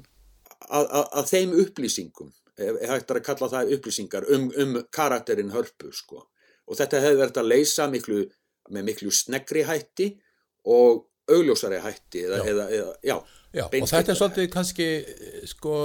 [0.65, 5.91] að, að, að þeim upplýsingum hægt er að kalla það upplýsingar um, um karakterinn hörpu
[5.93, 6.24] sko.
[6.65, 8.24] og þetta hefur verið að leysa miklu,
[8.74, 10.08] með miklu snegri hætti
[10.65, 12.50] og augljósari hætti eða, Já.
[12.52, 13.17] eða, eða, já,
[13.58, 14.88] Já, og þetta er svolítið kannski
[15.48, 15.76] sko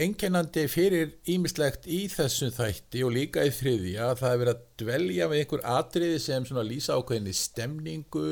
[0.00, 4.66] einkennandi fyrir ímislegt í þessum þætti og líka í þriðja að það er verið að
[4.82, 8.26] dvelja með einhver atriði sem lýsa ákveðinni stemningu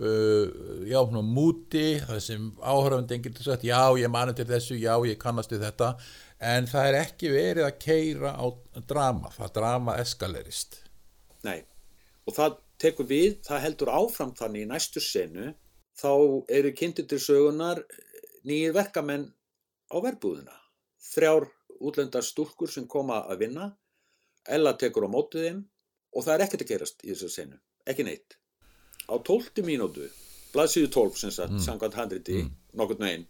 [0.00, 4.94] uh, já, svona múti það sem áhörfandi getur sagt já, ég mani til þessu, já,
[5.08, 5.94] ég kannast við þetta
[6.50, 8.46] en það er ekki verið að keira á
[8.88, 10.80] drama, það drama eskalerist
[11.46, 11.62] Nei,
[12.28, 15.52] og það tekur við, það heldur áfram þannig í næstu senu,
[15.96, 16.12] þá
[16.56, 17.82] eru kynntir til sögunar
[18.48, 19.28] nýjir verkamenn
[19.92, 20.56] á verbúðina.
[21.10, 21.48] Þrjár
[21.80, 23.70] útlendar stúlkur sem koma að vinna,
[24.48, 25.58] Ella tekur á mótið þeim
[26.16, 28.39] og það er ekkert að gerast í þessu senu, ekki neitt.
[29.08, 30.08] Á 12 mínútu,
[30.54, 31.64] blaðsíðu 12 sem sagt, mm.
[31.64, 32.52] samkvæmt handriti, mm.
[32.78, 33.26] nokkurn veginn,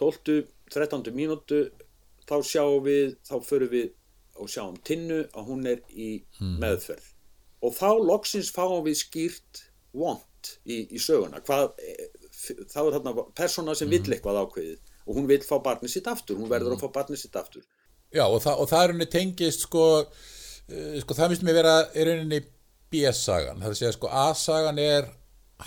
[0.00, 1.62] 12, 13 mínútu,
[2.28, 3.94] þá sjáum við, þá förum við
[4.38, 6.10] og sjáum tinnu að hún er í
[6.62, 7.06] meðferð.
[7.66, 9.64] Og þá loksins fáum við skýrt
[9.98, 11.40] want í, í söguna.
[11.42, 11.72] Hvað,
[12.30, 16.10] f- þá er þarna persóna sem vill eitthvað ákveðið og hún vill fá barnið sitt
[16.10, 17.64] aftur, hún verður að fá barnið sitt aftur.
[18.14, 21.74] Já, og, það, og það er henni tengist sko, uh, sko það minnst mér vera
[21.96, 22.42] er henni
[22.92, 25.08] B-sagan það er að sko A-sagan er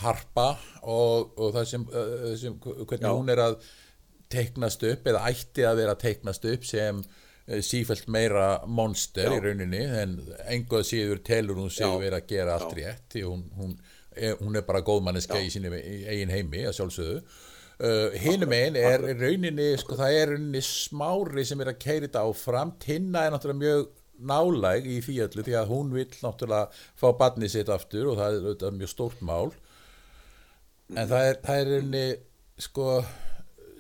[0.01, 0.47] harpa
[0.81, 3.12] og, og það sem, uh, sem hvernig Já.
[3.12, 3.57] hún er að
[4.31, 9.38] teiknast upp eða ætti að vera að teiknast upp sem uh, sífælt meira monster Já.
[9.38, 11.97] í rauninni en engoð síður telur hún sig Já.
[12.01, 13.77] vera að gera allt rétt því hún, hún,
[14.15, 17.23] er, hún er bara góðmanniska í sínu í eigin heimi að sjálfsögðu
[17.81, 22.21] Uh, hinum einn er rauninni sko, það er rauninni smári sem er að keira þetta
[22.29, 23.88] áfram Tinna er náttúrulega mjög
[24.27, 28.38] nálæg í því öllu því að hún vill náttúrulega fá barnið sitt aftur og það
[28.38, 29.51] er auðvitað mjög stórt mál.
[30.91, 32.05] En það er, það er rauninni
[32.62, 32.88] sko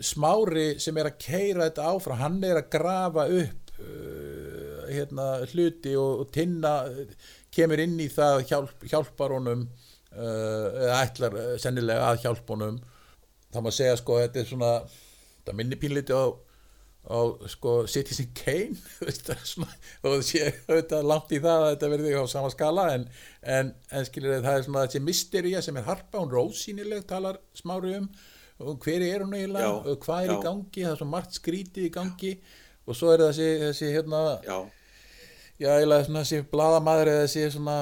[0.01, 5.93] smári sem er að keira þetta áfram hann er að grafa upp uh, hérna hluti
[5.99, 11.53] og, og Tinna uh, kemur inn í það hjálp, hjálpar honum uh, eða ætlar uh,
[11.61, 12.79] sennilega að hjálpa honum.
[13.51, 14.71] Það má segja sko þetta er svona
[15.45, 16.23] það minni pínliti á,
[17.01, 22.23] á sko Citizen Kane veist, það sé auðvitað langt í það að þetta verði á
[22.29, 23.07] sama skala en,
[23.41, 27.95] en, en skilir það er svona þessi mystería sem er harpa, hún ósýnileg talar smári
[27.97, 28.11] um
[28.61, 30.41] og hver er hún eiginlega, Já, og hvað er í já.
[30.45, 32.33] gangi það er svo margt skrítið í gangi
[32.85, 34.57] og svo er þessi, þessi hérna já,
[35.63, 37.77] já, eiginlega svona þessi bladamaður eða þessi svona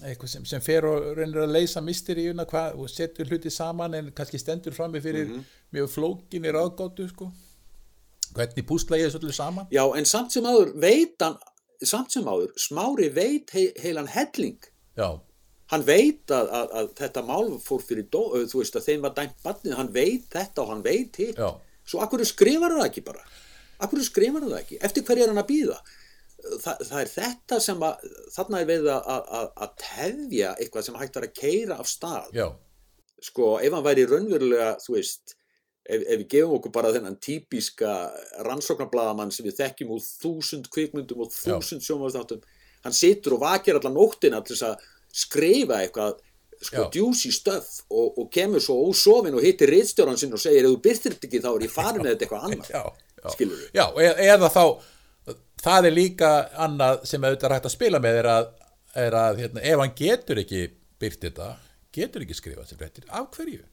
[0.00, 4.08] eitthvað sem, sem fer og reynir að leysa mysteríuna hvað, og setur hluti saman en
[4.16, 5.44] kannski stendur frammi fyrir Mhm.
[5.76, 7.28] mjög flókinni ráðgótu sko.
[8.36, 9.66] Hvernig púsla ég þessu öllu saman?
[9.74, 11.38] Já, en samt sem áður veit hann,
[11.82, 14.58] samt sem áður smári veit he, heilan helling.
[14.98, 15.08] Já,
[15.70, 19.16] hann veit að, að, að þetta mál fór fyrir dó, þú veist að þeim var
[19.18, 21.38] dæmt barnið, hann veit þetta og hann veit hitt.
[21.38, 21.50] Já,
[21.86, 23.26] svo akkur skrifar það ekki bara?
[23.80, 25.80] Akkur skrifar það ekki, eftir hverju er hann að býða
[26.40, 30.94] Þa, það er þetta sem að þarna er við að, að, að tefja eitthvað sem
[30.96, 32.30] hægt var að keira af stað.
[32.32, 32.46] Já,
[33.20, 35.34] sko ef hann væri raunverulega þú veist,
[35.84, 37.92] ef, ef við gefum okkur bara þennan típiska
[38.46, 42.42] rannsóknarblaðamann sem við þekkjum úr þúsund kvikmyndum og þúsund sjónvarsþáttum
[42.84, 44.90] hann situr og vakir allan nóttina til þess að
[45.20, 46.20] skrifa eitthvað
[46.60, 50.74] sko djúsi stöf og, og kemur svo ósofin og hittir riðstjóran sinn og segir ef
[50.74, 52.72] þú byrtir þetta ekki þá er ég farin með þetta eitthvað annað.
[52.76, 52.82] Já,
[53.20, 53.30] já.
[53.34, 54.64] skilur við já e eða þá
[55.60, 56.30] það er líka
[56.66, 58.46] annað sem auðvitað hægt að spila með er að,
[59.06, 60.62] er að hérna, ef hann getur ekki
[61.00, 61.48] byrt þetta
[61.96, 63.64] getur ekki skrifað sem fréttir, af hverju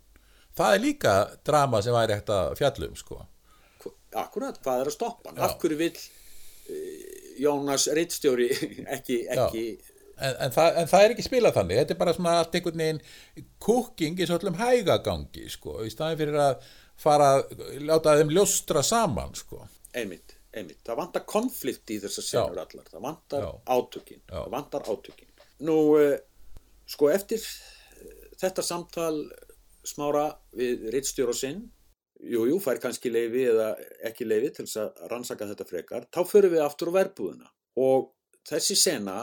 [0.58, 1.16] það er líka
[1.48, 3.22] drama sem væri hægt að fjallum sko.
[4.18, 5.34] Akkurat, hvað er að stoppa?
[5.36, 5.44] Já.
[5.46, 7.06] af hverju vill uh,
[7.38, 8.48] Jónas riðstjóri
[8.98, 9.64] ekki, ekki
[10.18, 11.82] en, en, það, en það er ekki spilað þannig.
[11.82, 16.42] Þetta er bara svona allt einhvern veginn cooking í svöllum hægagangi sko, í staðin fyrir
[16.42, 16.68] að
[16.98, 19.62] fara að láta þeim ljóstra saman sko.
[19.98, 24.24] einmitt, einmitt, það vantar konflikt í þessar senur allar, það vantar átökin.
[24.30, 25.30] Það vantar átökin.
[25.68, 26.16] Nú, uh,
[26.90, 27.44] sko eftir
[28.38, 29.14] þetta samtal
[29.88, 31.64] smára við rittstjóra sinn,
[32.20, 33.72] jú, jú, fær kannski leifi eða
[34.10, 37.52] ekki leifi til þess að rannsaka þetta frekar, þá förum við aftur á verbúðuna
[37.84, 38.12] og
[38.48, 39.20] þessi sena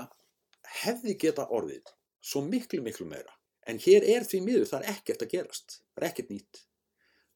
[0.83, 1.93] hefði geta orðið
[2.25, 3.33] svo miklu, miklu meira.
[3.69, 6.65] En hér er því miður, það er ekkert að gerast, það er ekkert nýtt.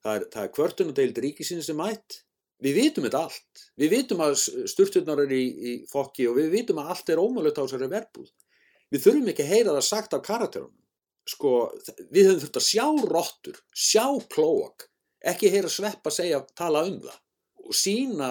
[0.04, 2.22] Það er, það er kvörtun og deild ríkisins sem mætt.
[2.62, 3.62] Við vitum þetta allt.
[3.78, 4.34] Við vitum að
[4.70, 8.30] sturturnar er í, í fokki og við vitum að allt er ómölut á þessari verbúð.
[8.92, 10.76] Við þurfum ekki að heyra það sagt af karakterunum.
[11.28, 11.54] Sko,
[12.08, 14.86] við höfum þurft að sjá rottur, sjá klóak,
[15.20, 17.18] ekki heyra sveppa segja, tala um það
[17.68, 18.28] og sína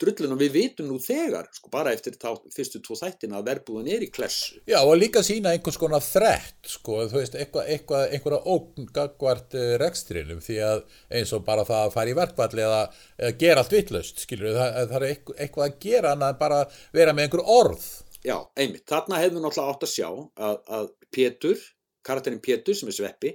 [0.00, 4.06] drullunum við vitum nú þegar, sko bara eftir þá, fyrstu tvo þættina að verbúðin er
[4.06, 4.62] í klessu.
[4.68, 9.56] Já og líka sína einhvers konar þrett sko, þú veist, eitthvað, eitthvað, einhverja ógn gagvart
[9.58, 10.84] uh, rekstrinum því að
[11.20, 12.82] eins og bara það að fara í verkvalli eða,
[13.18, 16.62] eða gera allt vittlust, skilur það, það er eitthvað, að gera en að bara
[16.96, 17.88] vera með einhver orð.
[18.24, 21.60] Já, einmitt, þarna hefur við náttúrulega átt að sjá að, að Pétur,
[22.06, 23.34] karakterinn Pétur sem er sveppi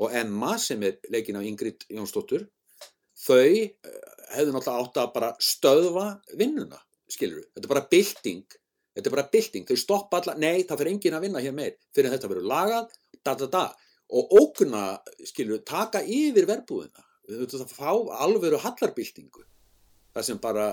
[0.00, 2.46] og Emma sem er leikin af Ingrid Jónsdóttur,
[3.20, 3.50] þau
[4.30, 6.06] hefðu náttúrulega átt að bara stöðva
[6.38, 7.50] vinnuna, skilur við.
[7.52, 8.56] Þetta er bara bylting,
[8.96, 9.68] þetta er bara bylting.
[9.68, 12.96] Þau stoppa alla, nei, það fyrir engin að vinna hér meir fyrir þetta verður lagað,
[13.26, 13.66] da da da.
[14.16, 14.84] Og óguna,
[15.28, 17.04] skilur við, taka yfir verbúðina.
[17.28, 19.44] Við höfum þetta að fá alvöru hallarbyltingu.
[20.16, 20.72] Það sem bara,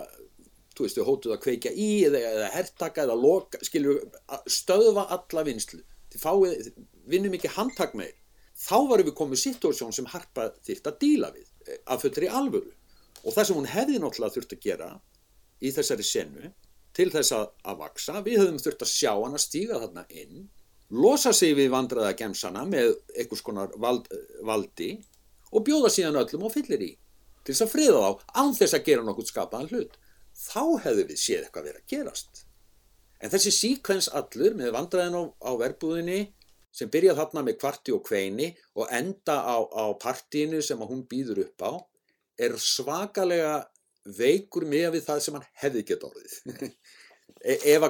[0.74, 4.18] þú veist, þau hótuð að kveikja í eða, eða herrtaka eða loka, skilur við,
[4.56, 5.84] stöðva alla vinslu.
[6.18, 6.72] Fáið,
[7.10, 8.16] vinnum ekki handtak meir.
[8.58, 11.50] Þá varum við komið situasjón sem harpa þýrt að díla við,
[11.86, 12.72] að fullri alvöru.
[13.26, 14.90] Og það sem hún hefði náttúrulega þurft að gera
[15.62, 16.54] í þessari senu
[16.98, 20.48] til þess að, að vaksa, við höfum þurft að sjá hann að stíga þarna inn,
[20.90, 24.08] losa sig við vandraða gemsana með einhvers konar vald,
[24.48, 24.96] valdi
[25.52, 26.92] og bjóða síðan öllum og fyllir í
[27.48, 29.94] til þess að friða þá án þess að gera nokkuð skapaðan hlut.
[30.38, 32.42] Þá hefðu við séð eitthvað verið að gerast.
[33.24, 36.20] En þessi síkvens allur með vandraðin á, á verbúðinni
[36.78, 41.48] sem byrjað þarna með kvarti og kveini og enda á, á partíinu sem hún býður
[41.48, 41.72] upp á
[42.38, 43.58] er svakalega
[44.18, 46.38] veikur með við það sem hann hefði gett orðið.
[47.48, 47.84] Að, ef,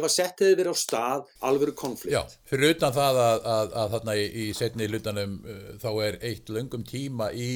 [0.00, 2.14] að sett hefði verið á stað alvöru konflikt.
[2.14, 6.16] Já, fyrir utan það að, að, að þarna í, í setni lutanum uh, þá er
[6.24, 7.50] eitt löngum tíma í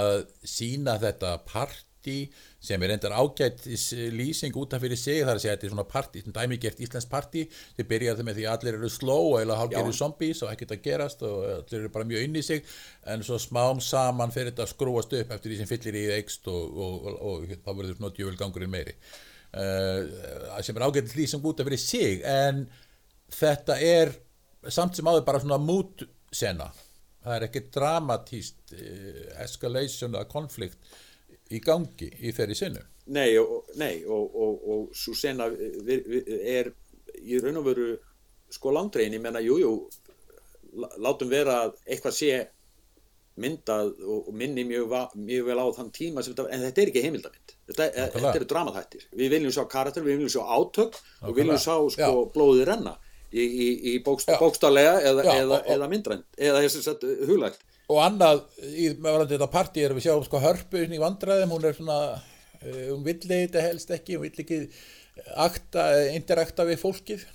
[0.00, 1.34] að sína þetta
[2.00, 3.66] partí sem er endar ágætt
[4.12, 7.46] lýsing út af fyrir sig þar að segja þetta er svona partí, dæmigert íslensk partí
[7.76, 11.22] þið byrjaði með því að allir eru sló eða hálfgerði zombies og ekkert að gerast
[11.22, 12.64] og allir eru bara mjög inn í sig.
[13.06, 16.48] En svo smám saman fyrir þetta að skrúast upp eftir því sem fyllir í eikst
[16.48, 18.96] og, og, og, og þá verður svona djöfulgangurinn meiri.
[19.50, 22.66] Uh, sem er ágætt lýsing út af fyrir sig en
[23.34, 24.14] þetta er
[24.68, 26.68] samt sem áður bara svona mútsena
[27.20, 30.78] það er ekki dramatíst uh, escalation eða konflikt
[31.50, 36.70] í gangi í þeirri sinu Nei og, nei, og, og, og svo sena er
[37.26, 37.88] í raun og veru
[38.50, 39.88] sko langdregin, ég menna, jújú
[41.02, 42.32] látum vera að eitthvað sé
[43.40, 47.54] myndað og minni mjög, mjög vel á þann tíma þetta, en þetta er ekki heimildamind.
[47.70, 51.22] Þetta, þetta eru dramaþættir, við viljum sjá karakter við viljum sjá átök Nákvæmlega.
[51.22, 52.94] og við viljum sjá sko, blóðið renna
[53.30, 58.44] í, í, í bókst, bókstallega eða, eða, eða myndrænt eða þess að huglægt og annað
[58.62, 62.86] í meðvalandi þetta partí er við sjáum sko hörpu í vandræðum, hún er svona uh,
[62.92, 64.60] hún vill þetta helst ekki hún vill ekki
[65.40, 67.28] akta, interakta við fólkið.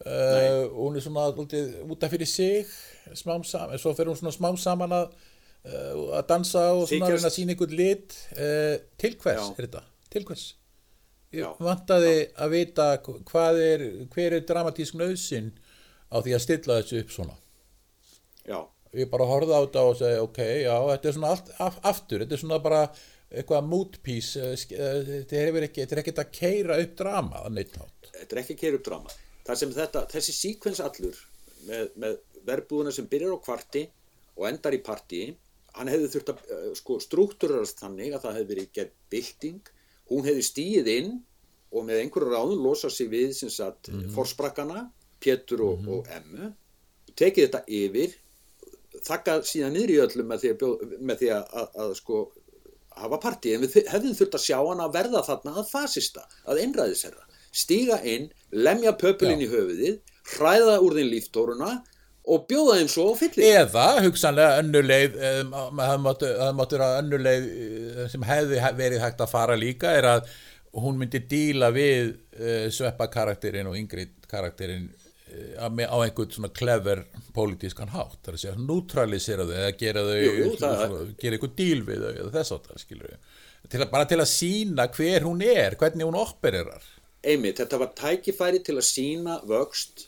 [0.00, 2.70] Uh, hún er svona útið, út af fyrir sig
[3.16, 5.12] smám saman, svo fer hún svona smám saman að,
[5.68, 8.16] uh, að dansa og svona að sína einhvern lit.
[9.00, 9.52] Til hvers Já.
[9.54, 10.46] er þetta, til hvers?
[11.36, 12.30] Ég vantaði Já.
[12.42, 15.52] að vita hvað er, hver er dramatísk nöðsin
[16.10, 17.38] á því að stilla þessu upp svona.
[18.48, 18.58] Já
[18.92, 22.24] ég bara horfði á þetta og segi ok, já, þetta er svona allt af, aftur,
[22.24, 22.84] þetta er svona bara
[23.30, 25.68] eitthvað mútpís eh, eh, þetta er er
[26.02, 27.44] ekki að keira upp drama.
[27.46, 29.18] Þetta er ekki að keira upp drama
[29.50, 31.16] það sem þetta, þessi síkvens allur
[31.66, 33.84] með, með verbúðuna sem byrjar á kvarti
[34.38, 35.24] og endar í partí
[35.76, 39.60] hann hefði þurft að uh, sko, struktúrarast þannig að það hefði verið gerð bylting,
[40.10, 41.12] hún hefði stíð inn
[41.70, 44.14] og með einhverju ráðun losa sig við sem sagt mm -hmm.
[44.16, 44.88] forsprakkana
[45.20, 45.92] Pétur og, mm -hmm.
[45.94, 46.52] og Emmu
[47.14, 48.16] tekið þetta yfir
[49.06, 52.20] þakkað síðan niður í öllum með því að, með því að, að, að sko
[53.00, 56.64] hafa partí, en við hefðum þurft að sjá hann að verða þarna að fasista, að
[56.64, 59.96] einræðisherra stíga inn, lemja pöpulinn í höfuðið,
[60.36, 61.70] hræða úr þinn líftóruna
[62.30, 63.56] og bjóða þeim svo fyllir.
[63.62, 69.94] Eða hugsanlega önnuleið það máttur að önnuleið eh, sem hefði verið hægt að fara líka
[69.98, 70.30] er að
[70.78, 74.84] hún myndi díla við uh, sveppa karakterinn og yngri karakterinn
[75.60, 77.04] á einhvern svona clever
[77.36, 81.38] pólitískan hátt, það er að segja neutralisera þau eða gera þau jú, jú, svona, gera
[81.38, 82.80] einhvern díl við þau eða þess áttar
[83.70, 86.84] til bara til að sína hver hún er hvernig hún opererar.
[87.20, 90.06] Einmitt, þetta var tækifæri til að sína vöxt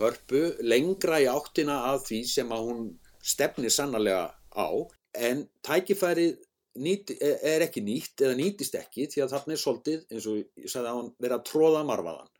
[0.00, 2.86] hörpu lengra í áttina að því sem að hún
[3.24, 4.68] stefnir sannarlega á.
[5.14, 6.40] En tækifærið
[6.80, 10.70] nýt, er ekki nýtt eða nýtist ekki því að þarna er svolítið eins og ég
[10.72, 12.32] sagði að hann verið að tróða marfaðan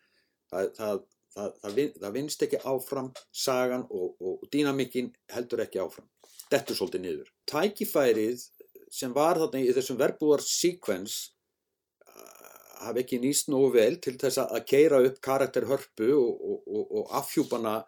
[0.50, 1.02] það, það,
[1.34, 3.12] það, það, vin, það vinst ekki áfram
[3.44, 6.08] sagan og, og, og dýnamikinn heldur ekki áfram
[6.52, 8.44] dettur svolítið niður tækifærið
[8.94, 11.32] sem var þarna í þessum verbúðar sequence
[12.84, 17.78] hafi ekki nýst nógu vel til þess að keira upp karakter hörpu og, og afhjúpana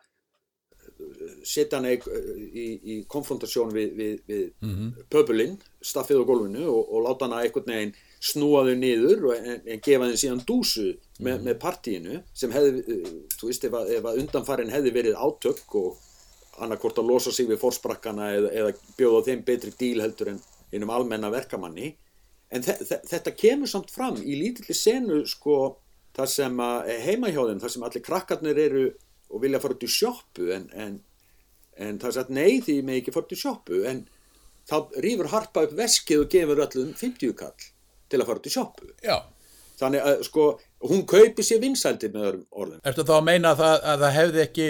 [1.45, 5.09] setja hann í, í konfrontasjón við, við, við mm -hmm.
[5.13, 7.97] pöbulinn, staffið á gólfinu og, og láta hann að einhvern veginn
[8.27, 12.99] snúa þau niður en, en gefa þeim síðan dúsu með, mm með partíinu sem hefði,
[13.37, 16.03] þú veist, ef að, að undanfarin hefði verið átök og
[16.65, 20.93] annarkort að losa sig við fórsprakkana eða, eða bjóða þeim betri díl heldur en einum
[20.93, 21.93] almenna verkamanni.
[22.51, 25.77] En þetta kemur samt fram í lítilli senu sko
[26.17, 26.63] þar sem
[27.05, 28.87] heimahjóðin, þar sem allir krakkarnir eru
[29.31, 30.99] og vilja fara út í sjóppu en, en,
[31.83, 34.05] en það er sagt nei því með ekki fara út í sjóppu en
[34.67, 37.67] þá rýfur harpa upp veskið og gefur öllum 50 kall
[38.11, 38.93] til að fara út í sjóppu
[39.77, 40.45] þannig að sko
[40.89, 42.85] hún kaupi sér vinsældir með öðrum orðum.
[42.87, 44.69] Ertu þá að meina að það, að það hefði ekki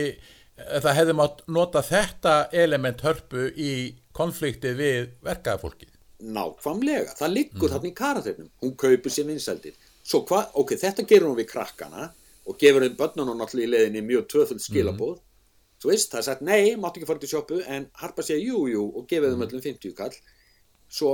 [0.57, 2.35] að það hefði mátt nota þetta
[2.65, 3.75] element hörpu í
[4.17, 7.73] konflikti við verkaðafólkið Nákvæmlega, það liggur mm.
[7.75, 9.75] þarna í karatefnum hún kaupi sér vinsældir.
[10.07, 12.09] Svo hvað, ok, þetta gerur hún við krakkana
[12.47, 15.25] og gefur þeim börnunum náttúrulega í leðinni mjög tvöföld skilabóð mm.
[15.83, 18.63] þú veist, það er sagt, nei, máttu ekki fara til sjópu en harpa segja, jú,
[18.73, 19.47] jú, og gefið þeim mm.
[19.51, 20.17] öllum 50 kall.
[20.89, 21.13] Svo,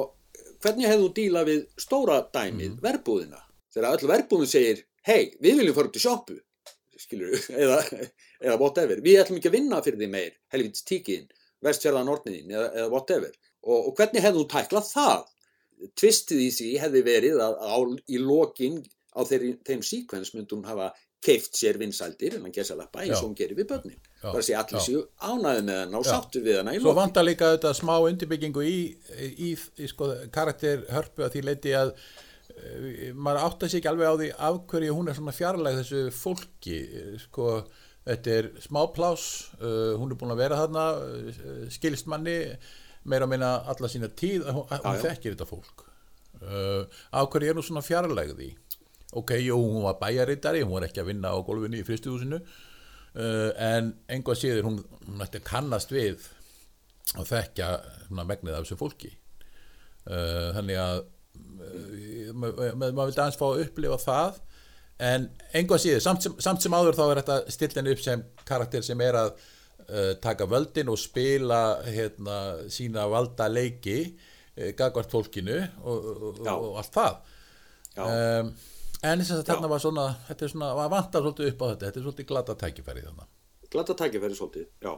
[0.63, 2.81] hvernig hefðu þú díla við stóra dæmið, mm.
[2.85, 3.43] verbúðina?
[3.73, 6.39] Þegar öll verbúðin segir, hei, við viljum fara til sjópu
[7.03, 7.79] skilur, eða,
[8.43, 11.29] eða whatever, við ætlum ekki að vinna fyrir því meir, helvits tíkin
[11.63, 13.37] vestfjörðan orniðin, eða, eða whatever.
[13.63, 15.29] Og, og hvernig hefðu þú tæklað það?
[15.99, 17.77] Tvistið í því hefði verið að, á,
[18.11, 18.81] í lokin
[19.15, 20.91] á þeirri, þeim síkvens myndum hafa
[21.23, 24.01] keift sér vinsældir en hann gesa lappa eins og hún gerir við börnin.
[24.23, 27.53] Það að segja allir séu ánæði með hann og sáttu við hann Svo vantar líka
[27.55, 28.77] þetta smá undirbyggingu í,
[29.31, 33.93] í, í sko, karakter hörpu að því leiti að uh, maður átt að sé ekki
[33.93, 36.81] alveg á því af hverju hún er svona fjarlæg þessu fólki
[37.23, 37.49] sko,
[38.09, 39.29] þetta er smá plás
[39.61, 42.39] uh, hún er búin að vera þarna uh, skilstmanni
[43.07, 45.89] meira að minna alla sína tíð, hún, hún þekkir þetta fólk.
[46.43, 48.53] Af hverju er hún svona fjarlæg því
[49.13, 53.51] ok, jú, hún var bæjarittari, hún var ekki að vinna á gólfinu í fristuhúsinu uh,
[53.61, 56.29] en einhvað síður hún, hún ætti að kannast við
[57.19, 57.69] og þekkja
[58.15, 59.11] megnið af þessu fólki.
[60.09, 61.03] Uh, þannig að
[62.33, 64.41] maður vildi aðeins fá að upplifa það.
[65.03, 69.01] En einhvað síður, samt samt sem áður þá er þetta stillin upp sem karakter sem
[69.05, 72.39] er að uh, taka völdin og spila hérna,
[72.73, 73.99] sína valda leiki
[74.77, 77.15] gagvart fólkinu og, og, og allt það.
[78.03, 78.51] Um,
[79.03, 81.87] En þess að þarna var svona, þetta er svona, var vantar svolítið upp á þetta,
[81.89, 83.31] þetta er svolítið glata tækifæri þannig.
[83.73, 84.93] Glata tækifæri svolítið, já.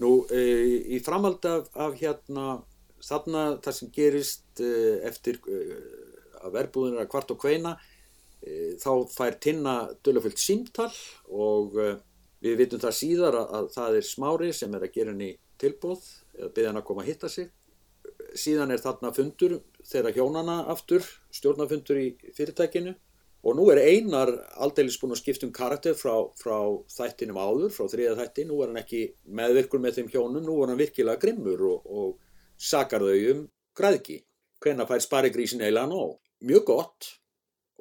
[0.00, 0.44] Nú, e,
[0.96, 2.46] í framhald af, af hérna,
[3.04, 4.70] þarna það sem gerist e,
[5.10, 5.60] eftir e,
[6.40, 7.74] að verbúðin er að kvart og kveina,
[8.40, 10.88] e, þá fær tinna dölufullt símtal
[11.28, 11.92] og e,
[12.42, 16.08] við vitum það síðar að, að það er smári sem er að gera henni tilbóð
[16.38, 17.52] eða byggja hann að koma að hitta sig.
[18.38, 21.04] Síðan er þarna fundur þeirra hjónana aftur,
[21.34, 22.06] stjórnafundur í
[22.36, 22.94] fyrirtækinu
[23.42, 24.30] og nú er einar
[24.62, 26.58] aldeilis búin að skipta um karakter frá, frá
[26.94, 30.70] þættinum áður, frá þriða þættin, nú er hann ekki meðvirkur með þeim hjónum, nú er
[30.70, 33.42] hann virkilega grimmur og, og sakar þau um
[33.78, 34.20] græðki.
[34.62, 36.20] Hvenna fær sparigrísin eiginlega nóg?
[36.46, 37.10] Mjög gott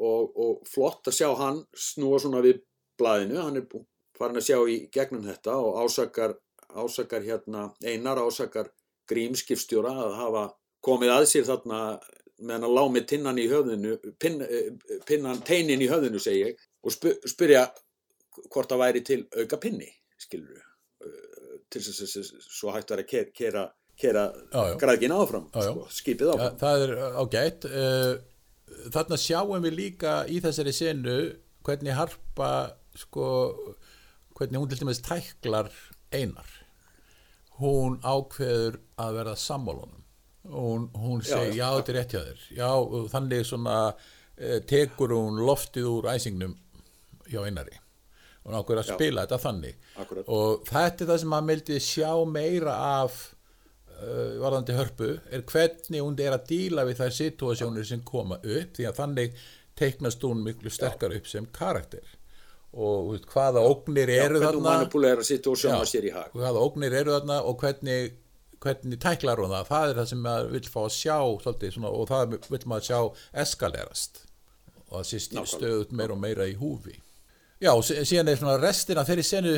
[0.02, 2.64] og, og flott að sjá hann snúa svona við
[2.98, 3.68] blæðinu, hann er
[4.18, 6.36] farin að sjá í gegnum þetta og ásakar,
[6.74, 8.74] ásakar hérna, einar ásakar
[9.12, 10.48] grímskipstjóra að hafa
[10.86, 11.82] komið að sér þarna
[12.42, 16.64] meðan að lág með tinnan í höfðinu pin, eh, pinnan, teinin í höfðinu segi ég
[16.82, 16.96] og
[17.30, 17.68] spyrja
[18.48, 19.90] hvort það væri til auka pinni
[20.22, 23.68] skilur eh, til þess að svo hægt að kera, kera,
[24.02, 25.70] kera græðgin áfram já, já.
[25.70, 26.48] Sko, skipið áfram.
[26.48, 28.12] já, það er ágætt eh,
[28.96, 31.18] þarna sjáum við líka í þessari senu
[31.62, 32.52] hvernig harpa
[32.98, 33.28] sko,
[34.38, 35.70] hvernig hún til dæmis tæklar
[36.12, 36.61] einar
[37.62, 40.00] hún ákveður að verða sammálunum
[40.52, 41.78] og hún segi já, já.
[41.78, 42.46] Þetta er rétt hjá þér.
[42.58, 42.72] Já
[43.14, 43.76] þannig svona
[44.38, 46.56] eh, tekur hún loftið úr æsingnum
[47.30, 47.78] hjá einari.
[48.42, 48.96] Hún ákveður að já.
[48.98, 49.78] spila þetta þannig.
[50.02, 50.32] Akkurat.
[50.34, 53.20] og þetta er það sem maður mildi sjá meira af
[54.02, 58.78] uh, varðandi hörpu er hvernig hún er að díla við þær situasjónir sem koma upp
[58.78, 59.44] því að þannig
[59.78, 62.18] teiknast hún miklu sterkar upp sem karakter
[62.72, 64.64] og veist, hvaða ógnir eru þarna?
[66.40, 68.18] hvaða ógnir eru þarna og hvernig
[68.62, 71.94] hvernig tæklar hún það, það er það sem maður vil fá að sjá svolítið, svona,
[71.98, 73.00] og það vil maður sjá
[73.44, 74.22] eskalerast.
[74.92, 76.94] Og það sést stöðut meira og meira í húfi.
[77.62, 79.56] Já, síðan er svona restina þeirri senu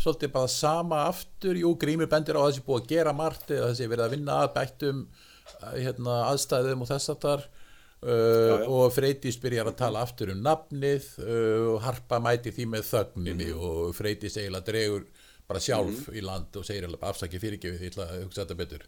[0.00, 3.88] svolítið bara sama aftur, jú, grímur bendir á þessi búið að gera margt eða þessi
[3.92, 5.04] verið að vinna að bættum
[5.72, 7.46] hérna, aðstæðum og þess að þar
[8.04, 12.88] uh, og Freydís byrjar að tala aftur um nafnið uh, og Harpa mæti því með
[12.90, 15.06] þögninni og Freydís eiginlega dregur
[15.46, 18.84] bara sjálf í land og segir alveg afsaki fyrirgefið því að hugsa þetta betur.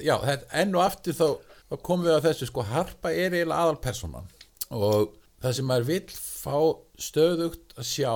[0.00, 1.26] Já, þetta, enn og aftur þá,
[1.68, 4.30] þá komum við að þessu sko, Harpa er eiginlega aðalpersonan
[4.72, 6.58] og það sem maður vill fá
[7.08, 8.14] stöðugt að sjá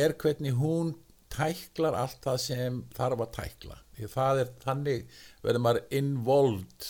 [0.00, 0.94] er hvernig hún
[1.30, 3.76] tæklar allt það sem þarf að tækla.
[3.96, 6.88] Því það er þannig verður maður involved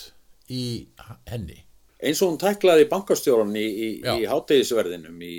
[0.51, 0.63] í
[1.29, 1.59] henni
[2.01, 4.13] eins og hún tæklaði bankastjóran í, í, Já.
[4.17, 5.35] í hátegisverðinum í,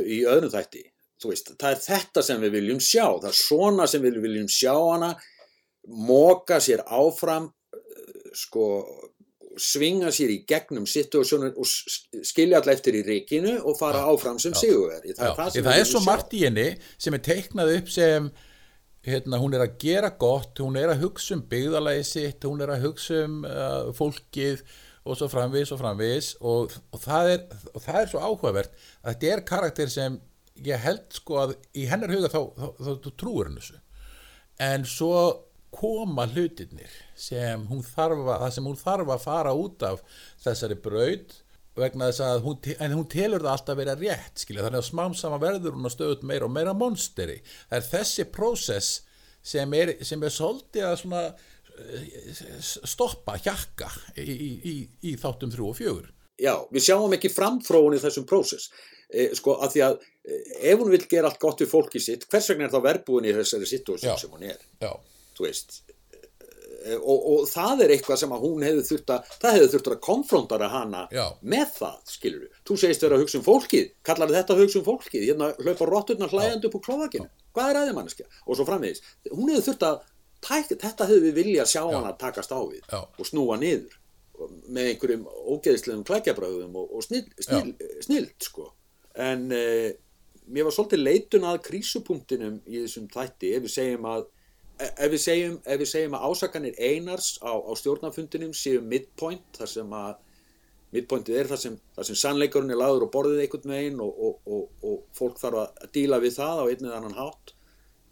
[0.00, 0.86] í öðrum þætti.
[1.20, 3.04] Veist, það er þetta sem við viljum sjá.
[3.20, 5.10] Það er svona sem við viljum sjá hana
[5.90, 8.66] móka sér áfram eh, sko
[9.60, 14.54] svinga sér í gegnum situasjónun og skilja alltaf eftir í rikinu og fara áfram sem
[14.56, 17.90] sigurveri það Já, er það það er svo margt í henni sem er teiknað upp
[17.92, 18.30] sem
[19.04, 22.72] hérna, hún er að gera gott, hún er að hugsa um byggðalagi sitt, hún er
[22.74, 24.62] að hugsa um uh, fólkið
[25.10, 27.44] og svo framvís og framvís og, og, það er,
[27.74, 30.18] og það er svo áhugavert að þetta er karakter sem
[30.64, 33.78] ég held sko að í hennar huga þá, þá, þá, þá trúir henn þessu.
[34.60, 35.14] En svo
[35.74, 40.02] koma hlutirnir sem hún þarf að, það sem hún þarf að fara út af
[40.42, 41.36] þessari braut
[41.78, 45.14] vegna þess að hún, en hún telur það alltaf vera rétt skilja, þannig að smám
[45.16, 47.38] saman verður hún að stöðut meira og meira monsteri.
[47.70, 48.90] Það er þessi prósess
[49.52, 51.22] sem er, sem er svolítið að svona
[52.86, 54.74] stoppa, hjakka í, í, í,
[55.10, 56.08] í þáttum þrjú og fjögur.
[56.40, 58.70] Já, við sjáum ekki framþróun í þessum prósess.
[59.10, 62.28] Eh, sko að því að eh, ef hún vil gera allt gott við fólki sitt
[62.30, 64.60] hvers vegna er þá verbúin í þessari situasjón sem hún er?
[64.80, 64.92] Já,
[65.34, 65.80] þú veist
[66.80, 69.90] Eh, og, og það er eitthvað sem að hún hefði þurft að það hefði þurft
[69.90, 71.24] að konfrontara hana Já.
[71.44, 74.80] með það, skilur við þú segist vera að hugsa um fólkið, kallar þetta að hugsa
[74.80, 75.26] um fólkið?
[75.26, 79.04] Hérna hlaupa rotturnar hlæjandi upp úr klóðakinu hvað er aðeins manneskja, og svo framvegis.
[79.28, 80.08] Hún hefði þurft að,
[80.44, 83.00] tæk, þetta hefði við vilja sjá hana takast á við Já.
[83.04, 83.96] og snúa niður
[84.72, 88.70] með einhverjum ógeðislegum klækjabröðum og, og snill, snill, snill sko.
[89.20, 89.90] en eh,
[90.48, 94.24] mér var svolítið leitun að krísupunktinum í þessum þætti ef við segjum að
[94.80, 99.72] ef við segjum, ef við segjum að ásakanir einars á, á stjórnarfundinum séu midpoint, þar
[99.74, 100.12] sem að
[100.94, 104.38] midpointið er þar sem, þar sem sannleikurinn er lagður og borðið einhvern veginn og, og,
[104.46, 107.52] og, og fólk þarf að díla við það á einn eða annan hátt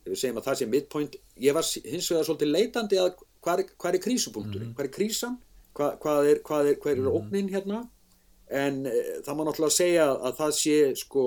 [0.09, 3.13] ef við segjum að það sé midpoint ég var hins vegar svolítið leitandi að
[3.45, 5.37] hvað er, hvað er krísupunkturinn, hvað er krísan?
[5.77, 7.83] Hvað, hvað er, hvað er, er ógnin hérna?
[8.49, 11.25] En e, það má náttúrulega segja að það sé sko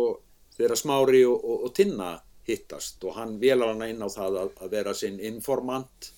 [0.58, 2.16] þegar smári og, og, og tinna
[2.50, 6.10] hittast og hann velar hana inn á það að, að vera sinn informant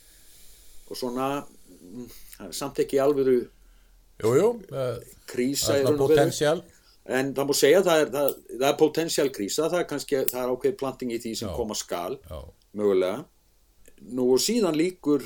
[0.87, 2.07] og svona mm,
[2.55, 4.95] samt ekki alvöru jú, jú uh,
[5.29, 6.63] krísa potensial
[7.05, 10.19] en það má segja að það er, það, það er potensial krísa það er kannski,
[10.31, 11.55] það er ákveð planting í því sem Já.
[11.57, 12.39] koma skal já,
[12.79, 13.23] mögulega.
[14.13, 15.25] Nú og síðan líkur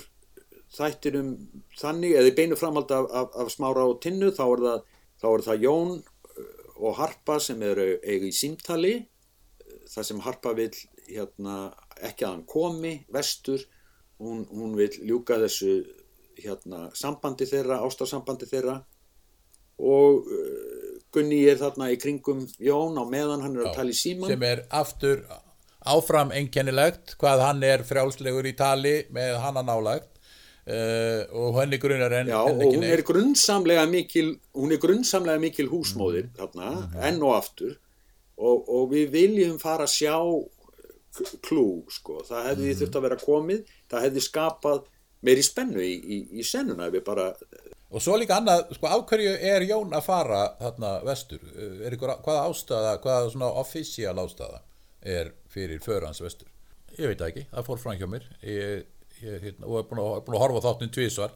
[0.73, 1.32] þættinum
[1.78, 4.82] þannig, eða beinu framhald af, af, af smára og tinnu þá er það,
[5.21, 8.95] þá er það Jón uh, og Harpa sem eru eiga í símtali.
[9.88, 10.73] Þar sem Harpa vil
[11.07, 11.57] hérna,
[12.03, 13.63] ekki að hann komi vestur,
[14.19, 15.80] hún, hún vil ljúka þessu
[16.38, 18.82] hérna, sambandi þeirra, ástarsambandi þeirra.
[19.78, 20.76] Og uh,
[21.16, 24.43] Gunni er þarna í kringum Jón á meðan hann er að tala í síman sem
[24.47, 25.24] er aftur
[25.88, 30.12] áfram einkennilegt hvað hann er frjálslegur í tali með hann að nálægt
[30.68, 32.93] uh, og henni grunar en, Já, en og ekki hún neitt.
[32.97, 36.74] er grunnsamlega mikil, hún er grunnsamlega mikil húsmóðir þarna,
[37.08, 37.78] enn og aftur
[38.38, 40.18] og, og við viljum fara að sjá
[41.41, 42.80] klú, sko, það hefði mm.
[42.82, 44.84] þurft að vera komið, það hefði skapað
[45.26, 47.32] meiri spennu í, í, í sennuna ef við bara,
[47.91, 51.95] og svo líka annað, sko, af hverju er Jón að fara þarna vestur Uh, er
[51.95, 54.59] ykkur, hvaða ástæða, hvaða svona offícial ástæða
[55.07, 56.49] er fyrir förans vestur
[56.97, 58.83] ég veit ekki, það fór fram hjá mér ég,
[59.23, 61.33] ég hérna, og er búin að, búin að horfa á þáttin tvísvar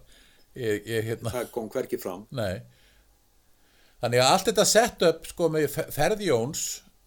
[0.60, 2.62] ég, ég hérna það kom hverki fram Nei.
[4.02, 6.62] Þannig að allt þetta sett upp sko með fe- ferð Jóns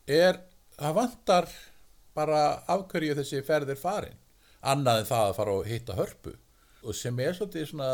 [0.07, 0.37] er,
[0.79, 1.49] það vantar
[2.15, 4.21] bara af hverju þessi ferð er farin.
[4.63, 6.37] Annað en það að fara og hitta hörpu.
[6.87, 7.89] Og sem er svolítið svona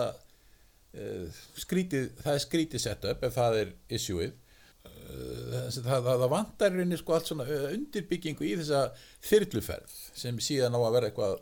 [1.61, 4.33] skrítið, það er skrítið sett upp ef það er issueið.
[4.81, 8.83] Uh, það, það, það vantar rauninni sko allt svona uh, undirbyggingu í þessa
[9.27, 11.39] þyrluferð sem síðan á að vera eitthvað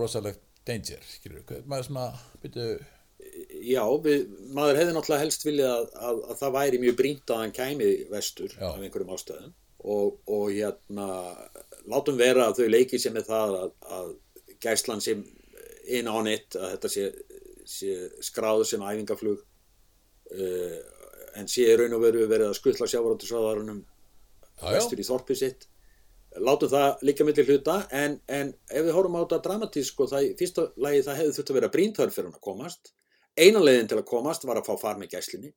[0.00, 1.66] rosalegt danger, skilur við.
[1.68, 2.06] Maður svona,
[2.42, 2.68] byrju,
[3.66, 7.40] Já, við, maður hefði náttúrulega helst viljað að, að, að það væri mjög brínt að
[7.42, 8.68] hann kæmi vestur Já.
[8.68, 9.54] af einhverjum ástæðum
[9.86, 11.08] og, og hérna
[11.90, 14.12] látum vera að þau leiki sér með það að, að
[14.62, 15.24] gæslan sem
[15.96, 17.08] in on it, að þetta sé
[17.66, 20.78] skráðu sem æfingaflug uh,
[21.36, 22.88] en sé raun og veru verið að skuttla
[24.62, 24.76] já.
[24.76, 25.68] vestur í þorpið sitt.
[26.36, 30.26] Látum það líka millir hluta en, en ef við horfum á þetta dramatísk sko, það,
[30.26, 32.92] í fyrsta lagi það hefði þurft að vera brínþörf fyrir hún að komast.
[33.36, 35.52] Eina leiðin til að komast var að fá far með gæslinni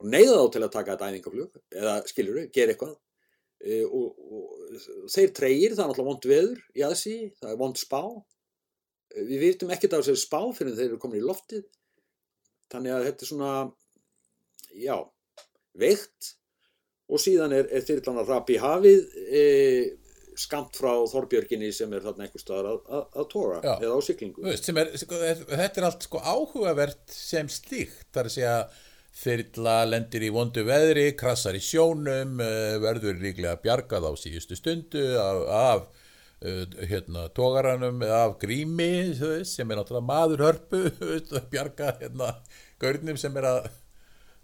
[0.00, 2.94] og neyða þá til að taka þetta æfingaflug eða skilur við, gera eitthvað.
[3.64, 7.80] E, og, og þeir treyir það er náttúrulega vond veður í aðsí það er vond
[7.80, 8.00] spá
[9.14, 11.66] við vitum ekkert af þessu spá fyrir þeir eru komin í loftið.
[12.72, 13.52] Þannig að þetta er svona
[14.74, 14.96] já,
[15.78, 16.32] veikt.
[17.12, 19.42] Og síðan er, er þyrlan að rapi hafið e,
[20.40, 23.74] skamt frá Þorbjörginni sem er þarna einhver staðar að, að, að tóra Já.
[23.74, 24.46] eða á siglingu.
[24.46, 25.20] Veist, er, sko,
[25.52, 28.08] þetta er allt sko áhugavert sem slíkt.
[28.16, 28.56] Þar að segja
[29.14, 35.04] þyrla lendir í vondu veðri krassar í sjónum eh, verður líklega bjargað á síðustu stundu
[35.20, 36.03] af, af
[36.42, 42.30] hérna, tógaranum af grími veist, sem er náttúrulega maður hörpu þú veist, bjarga hérna,
[42.82, 43.68] gaurnum sem er að,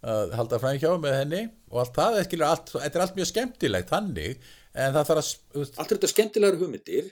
[0.01, 1.43] að halda fræn hjá með henni.
[1.71, 4.39] Og allt það, þetta er allt mjög skemmtilegt þannig
[4.73, 7.11] en það þarf að veist, allt er þetta skemmtilegar hugmyndir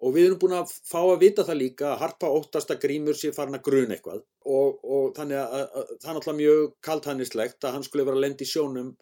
[0.00, 3.18] og við erum búin að fá að vita það líka að harpa óttast að grímur
[3.18, 4.22] sé farin að gruna eitthvað.
[4.48, 8.16] Og, og þannig að, að, að það er náttúrulega mjög kalthannislegt að hann skulle vera
[8.16, 8.94] að lendi sjónum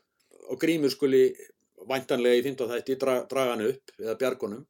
[0.49, 1.23] og grímur skuli
[1.89, 4.65] væntanlega í fymtaþætti dra, draga hann upp eða bjargunum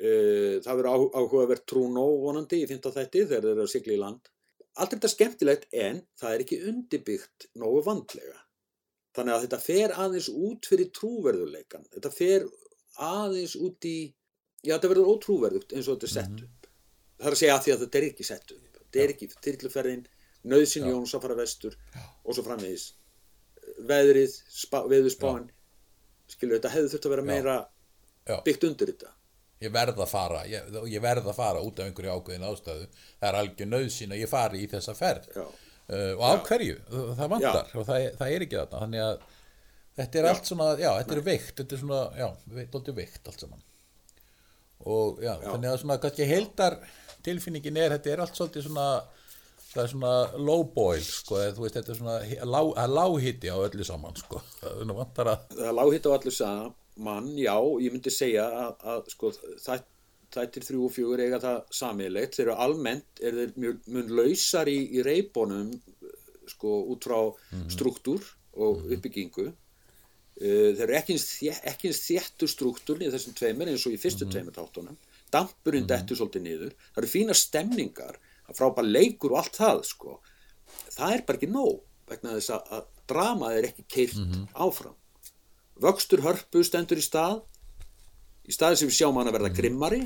[0.00, 4.30] það verður áhugavert trúnó vonandi í fymtaþætti þegar þeir eru að sigla í land.
[4.80, 8.38] Allt er þetta skemmtilegt en það er ekki undirbyggt nógu vandlega.
[9.16, 12.46] Þannig að þetta fer aðeins út fyrir trúverðuleikan þetta fer
[13.02, 13.96] aðeins út í
[14.62, 16.70] já þetta verður ótrúverðugt eins og þetta er sett upp.
[17.20, 18.80] Það er að segja að því að þetta er ekki sett upp.
[18.80, 20.04] Þetta er ekki þyrluferðin
[20.54, 20.92] nöðsyn Já.
[20.94, 21.76] Jóns að fara vestur
[22.24, 22.86] og svo framvegis.
[23.90, 25.50] Veðrið, spá, veðurspáin
[26.30, 27.30] skilur þetta hefði þurft að vera Já.
[27.34, 27.56] meira
[28.30, 28.36] Já.
[28.46, 29.16] byggt undir þetta
[29.60, 32.86] ég verð að fara ég, ég verð að fara út af einhverju ákveðin ástæðu.
[33.20, 35.28] Það er algjör nöðsyn að ég fari í þessa ferð.
[35.36, 36.78] Já, uh, og af hverju,
[37.18, 38.82] það vantar og það, það er ekki þarna.
[38.84, 39.26] Þannig að
[40.00, 40.32] þetta er Já.
[40.34, 43.64] allt svona, já, þetta er veikt þetta er svona, já, þetta er veikt allt saman.
[44.80, 45.48] Og já, Já.
[45.50, 46.78] þannig að svona kannski heildar
[47.26, 48.86] tilfinningin er, þetta er allt svolítið svona
[49.70, 52.16] það er svona low boil sko, veist, þetta er svona
[52.48, 56.34] lá, að láhiti á öllu saman sko, það vantar að það er lághitt á allir
[56.34, 56.72] saman
[57.38, 59.32] já, ég myndi segja að, að sko,
[59.62, 59.86] það,
[60.34, 64.70] þættir þrjú og fjögur eiga það samiðilegt, þeir eru almennt er þeir mjög mun lausar
[64.70, 65.72] í, í reybónum
[66.50, 67.18] sko, út frá
[67.70, 68.24] struktúr
[68.60, 69.50] og uppbyggingu.
[70.40, 74.56] Uh, þeir eru ekki eins, þéttur struktúr í þessum tveimur eins og í fyrstu tveimur
[74.56, 74.98] þáttunum.
[75.30, 76.72] Dampurinn dettur svolítið niður.
[76.90, 78.18] Það eru fína stemningar
[78.56, 80.18] frábær leikur og allt það sko.
[80.90, 81.80] það er bara ekki nóg
[82.10, 84.96] vegna þess að, að dramað er ekki keirt áfram
[85.80, 87.40] vöxtur hörpu stendur í stað
[88.48, 90.02] í staði sem við sjáum hann að verða grimmari.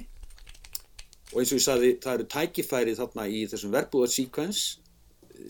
[1.32, 4.64] Og eins og ég sagði það eru tækifæri þarna í þessum verbúðarsíkvens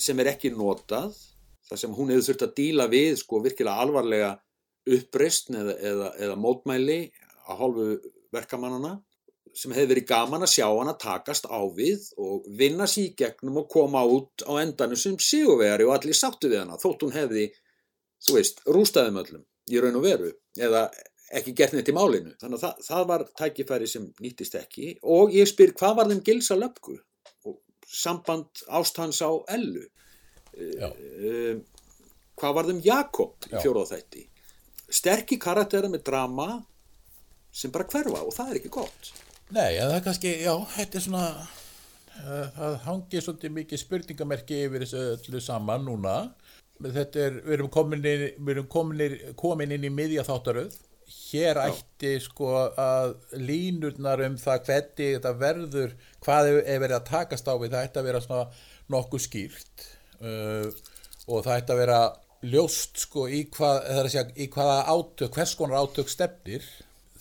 [0.01, 1.17] sem er ekki notað
[1.69, 4.31] þar sem hún hefur þurft að díla við sko virkilega alvarlega
[4.95, 6.99] uppreistn eða, eða, eða mótmæli
[7.49, 7.89] að hálfu
[8.35, 8.95] verkamannana
[9.55, 13.61] sem hefur verið gaman að sjá hana takast á við og vinna sér í gegnum
[13.63, 17.49] og koma út á endanum sem sigurvegari og allir sáttu við hana þótt hún hefði,
[18.25, 20.89] þú veist, rústaðum öllum í raun og veru eða
[21.35, 22.35] ekki gert neitt í málinu.
[22.41, 24.93] Þannig að það, það var tækifæri sem nýttist ekki.
[25.03, 26.99] Og ég spyr hvað var þeim gilsa löpku
[27.49, 27.59] og
[27.89, 29.87] samband ástans á ellu?
[30.55, 31.65] Um,
[32.39, 33.59] hvað var þeim Jakob í Já.
[33.65, 34.29] fjóraða þætti?
[34.95, 36.49] Sterkir karaktera með drama
[37.55, 39.13] sem bara hverfa og það er ekki gott.
[39.55, 44.61] Nei, en það er kannski, já, þetta er svona uh, það hangir svolítið mikið spurningamerki
[44.67, 46.15] yfir þessu öllu saman núna
[46.83, 50.75] þetta er, við erum komin inn, við erum komin, inn- komin inn í miðja þáttaröð.
[51.15, 52.49] Hér ætti sko
[52.81, 55.95] að línurnar um það hvernig þetta verður,
[56.25, 58.47] hvað er, er verið að takast á við, það ætti að vera svona
[58.95, 59.87] nokkuð skýrt.
[60.25, 60.71] Uh,
[61.29, 62.01] og það ætti að vera
[62.45, 66.67] ljóst sko í hvað, er segja, í hvaða átök, hvers konar átök stefnir.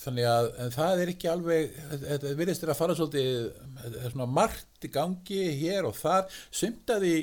[0.03, 4.83] Þannig að það er ekki alveg þetta virðist þér að fara svolítið er svona margt
[4.83, 6.27] í gangi hér og þar.
[6.51, 7.13] Sumt að því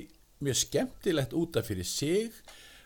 [0.45, 2.32] mjög skemmtilegt út af fyrir sig.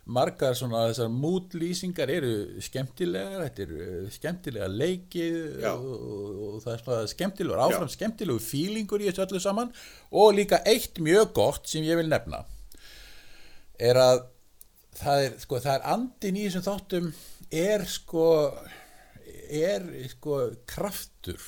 [0.05, 5.71] Margar svona þessar mútlýsingar eru skemmtilegar þetta eru skemmtilega leikið Já.
[5.73, 9.73] og, og, og það er svona skemmtilegur áfram skemmtilegu fílingur í þessu öllu saman.
[10.13, 12.45] Og líka eitt mjög gott sem ég vil nefna
[13.81, 14.23] er að
[14.95, 17.11] það er, sko, það er andin í þessum þáttum
[17.55, 18.29] er sko
[19.55, 20.39] er sko
[20.69, 21.43] kraftur.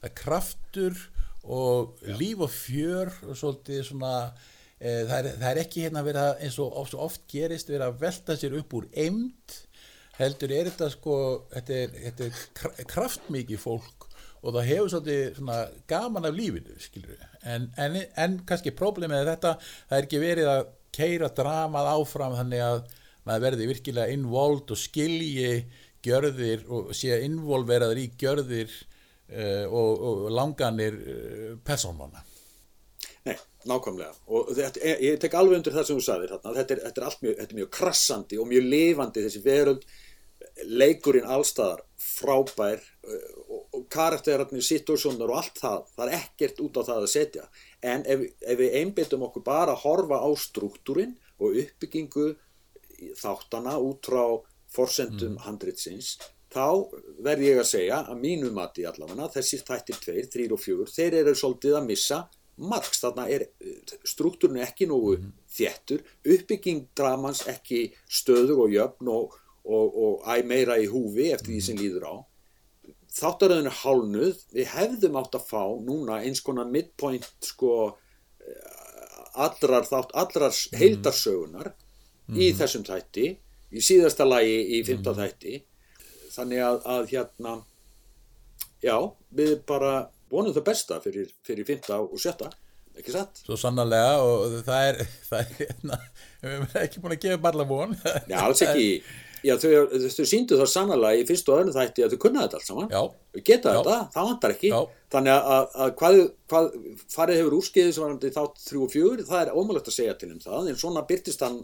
[0.00, 1.02] Það er kraftur
[1.40, 4.14] og líf og fjör og svolítið svona
[4.80, 7.98] það, er, það er ekki hérna verið að eins og oft, oft gerist verið að
[8.04, 9.58] velta sér upp úr eimt
[10.20, 11.16] heldur er þetta sko
[11.54, 14.06] þetta er, þetta er kra- kraftmikið fólk
[14.40, 15.42] og það hefur svolítið
[15.90, 16.76] gaman af lífinu
[17.44, 20.62] en, en, en kannski problemið er þetta það er ekki verið að
[20.96, 22.80] keira dramað áfram þannig að
[23.28, 25.52] maður verði virkilega involved og skilji
[26.04, 32.24] gjörðir og sé involveraður í gjörðir uh, og, og langanir uh, persónmanna
[33.28, 33.36] Nei,
[33.68, 36.54] nákvæmlega og þetta, ég, ég tek alveg undir það sem þú sagðir þarna.
[36.56, 39.84] þetta er, þetta er allt mjög, þetta er mjög krassandi og mjög lifandi þessi veröld
[40.80, 46.80] leikurinn allstaðar frábær uh, og, og karakterarnir, situasjónar og allt það það er ekkert út
[46.80, 47.46] á það að setja
[47.92, 52.30] en ef, ef við einbyttum okkur bara að horfa á struktúrin og uppbyggingu
[53.20, 54.24] þáttana út frá
[54.70, 55.44] forsendum mm.
[55.44, 56.16] handritsins
[56.50, 56.88] þá
[57.22, 61.18] verð ég að segja að mínu mati allavega þessir þættir 2, 3 og 4 þeir
[61.22, 62.20] eru svolítið að missa
[62.60, 63.46] margs, þarna er
[64.08, 65.30] struktúrin ekki nógu mm.
[65.56, 71.54] þéttur, uppbygging dramans ekki stöðug og jöfn og, og, og æg meira í húfi eftir
[71.54, 72.14] því sem líður á
[73.10, 77.96] þáttaröðinu hálnuð, við hefðum átt að fá núna eins konar midpoint sko
[79.34, 82.38] allrar þátt, allrar heildarsögunar mm.
[82.38, 83.26] í þessum þætti
[83.70, 85.20] í síðasta lagi í fymta mm.
[85.20, 85.58] þætti
[86.34, 87.54] þannig að, að hérna
[88.82, 88.96] já,
[89.34, 89.94] við bara
[90.30, 92.50] vonum það besta fyrir, fyrir fymta og sjötta
[92.98, 93.42] ekki satt?
[93.46, 95.00] Svo sannarlega og það er,
[95.30, 95.98] það er hérna,
[96.42, 98.86] við erum ekki búin að gefa barla von Já, alls ekki
[99.40, 99.70] Já, þau,
[100.12, 102.90] þau síndu það sannlega í fyrstu og öðru þætti að þau kunna þetta alls saman
[102.92, 103.00] Já.
[103.08, 103.76] Þau geta Já.
[103.78, 104.80] þetta, það vantar ekki Já.
[105.10, 106.18] Þannig að, að hvað,
[106.52, 106.66] hvað
[107.14, 110.28] farið hefur úrskiðið sem varandi þátt 3 og 4 það er ómulagt að segja til
[110.34, 111.56] um það en svona byrtist hann,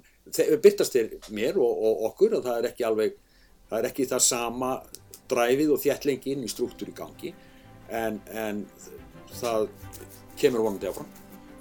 [0.64, 3.21] byrtast þér mér og, og okkur að það er ekki alveg
[3.69, 4.73] það er ekki það sama
[5.31, 7.35] dræfið og þjættlengin í struktúr í gangi
[7.91, 8.64] en, en
[9.37, 9.68] það
[10.41, 11.09] kemur vonandi áfram.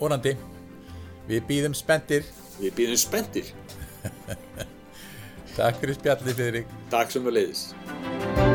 [0.01, 0.35] Ónandi,
[1.29, 2.27] við býðum spenntir.
[2.59, 3.53] Við býðum spenntir.
[5.57, 6.77] Takk fyrir spjallið, Friðrik.
[6.91, 8.54] Takk sem við leiðis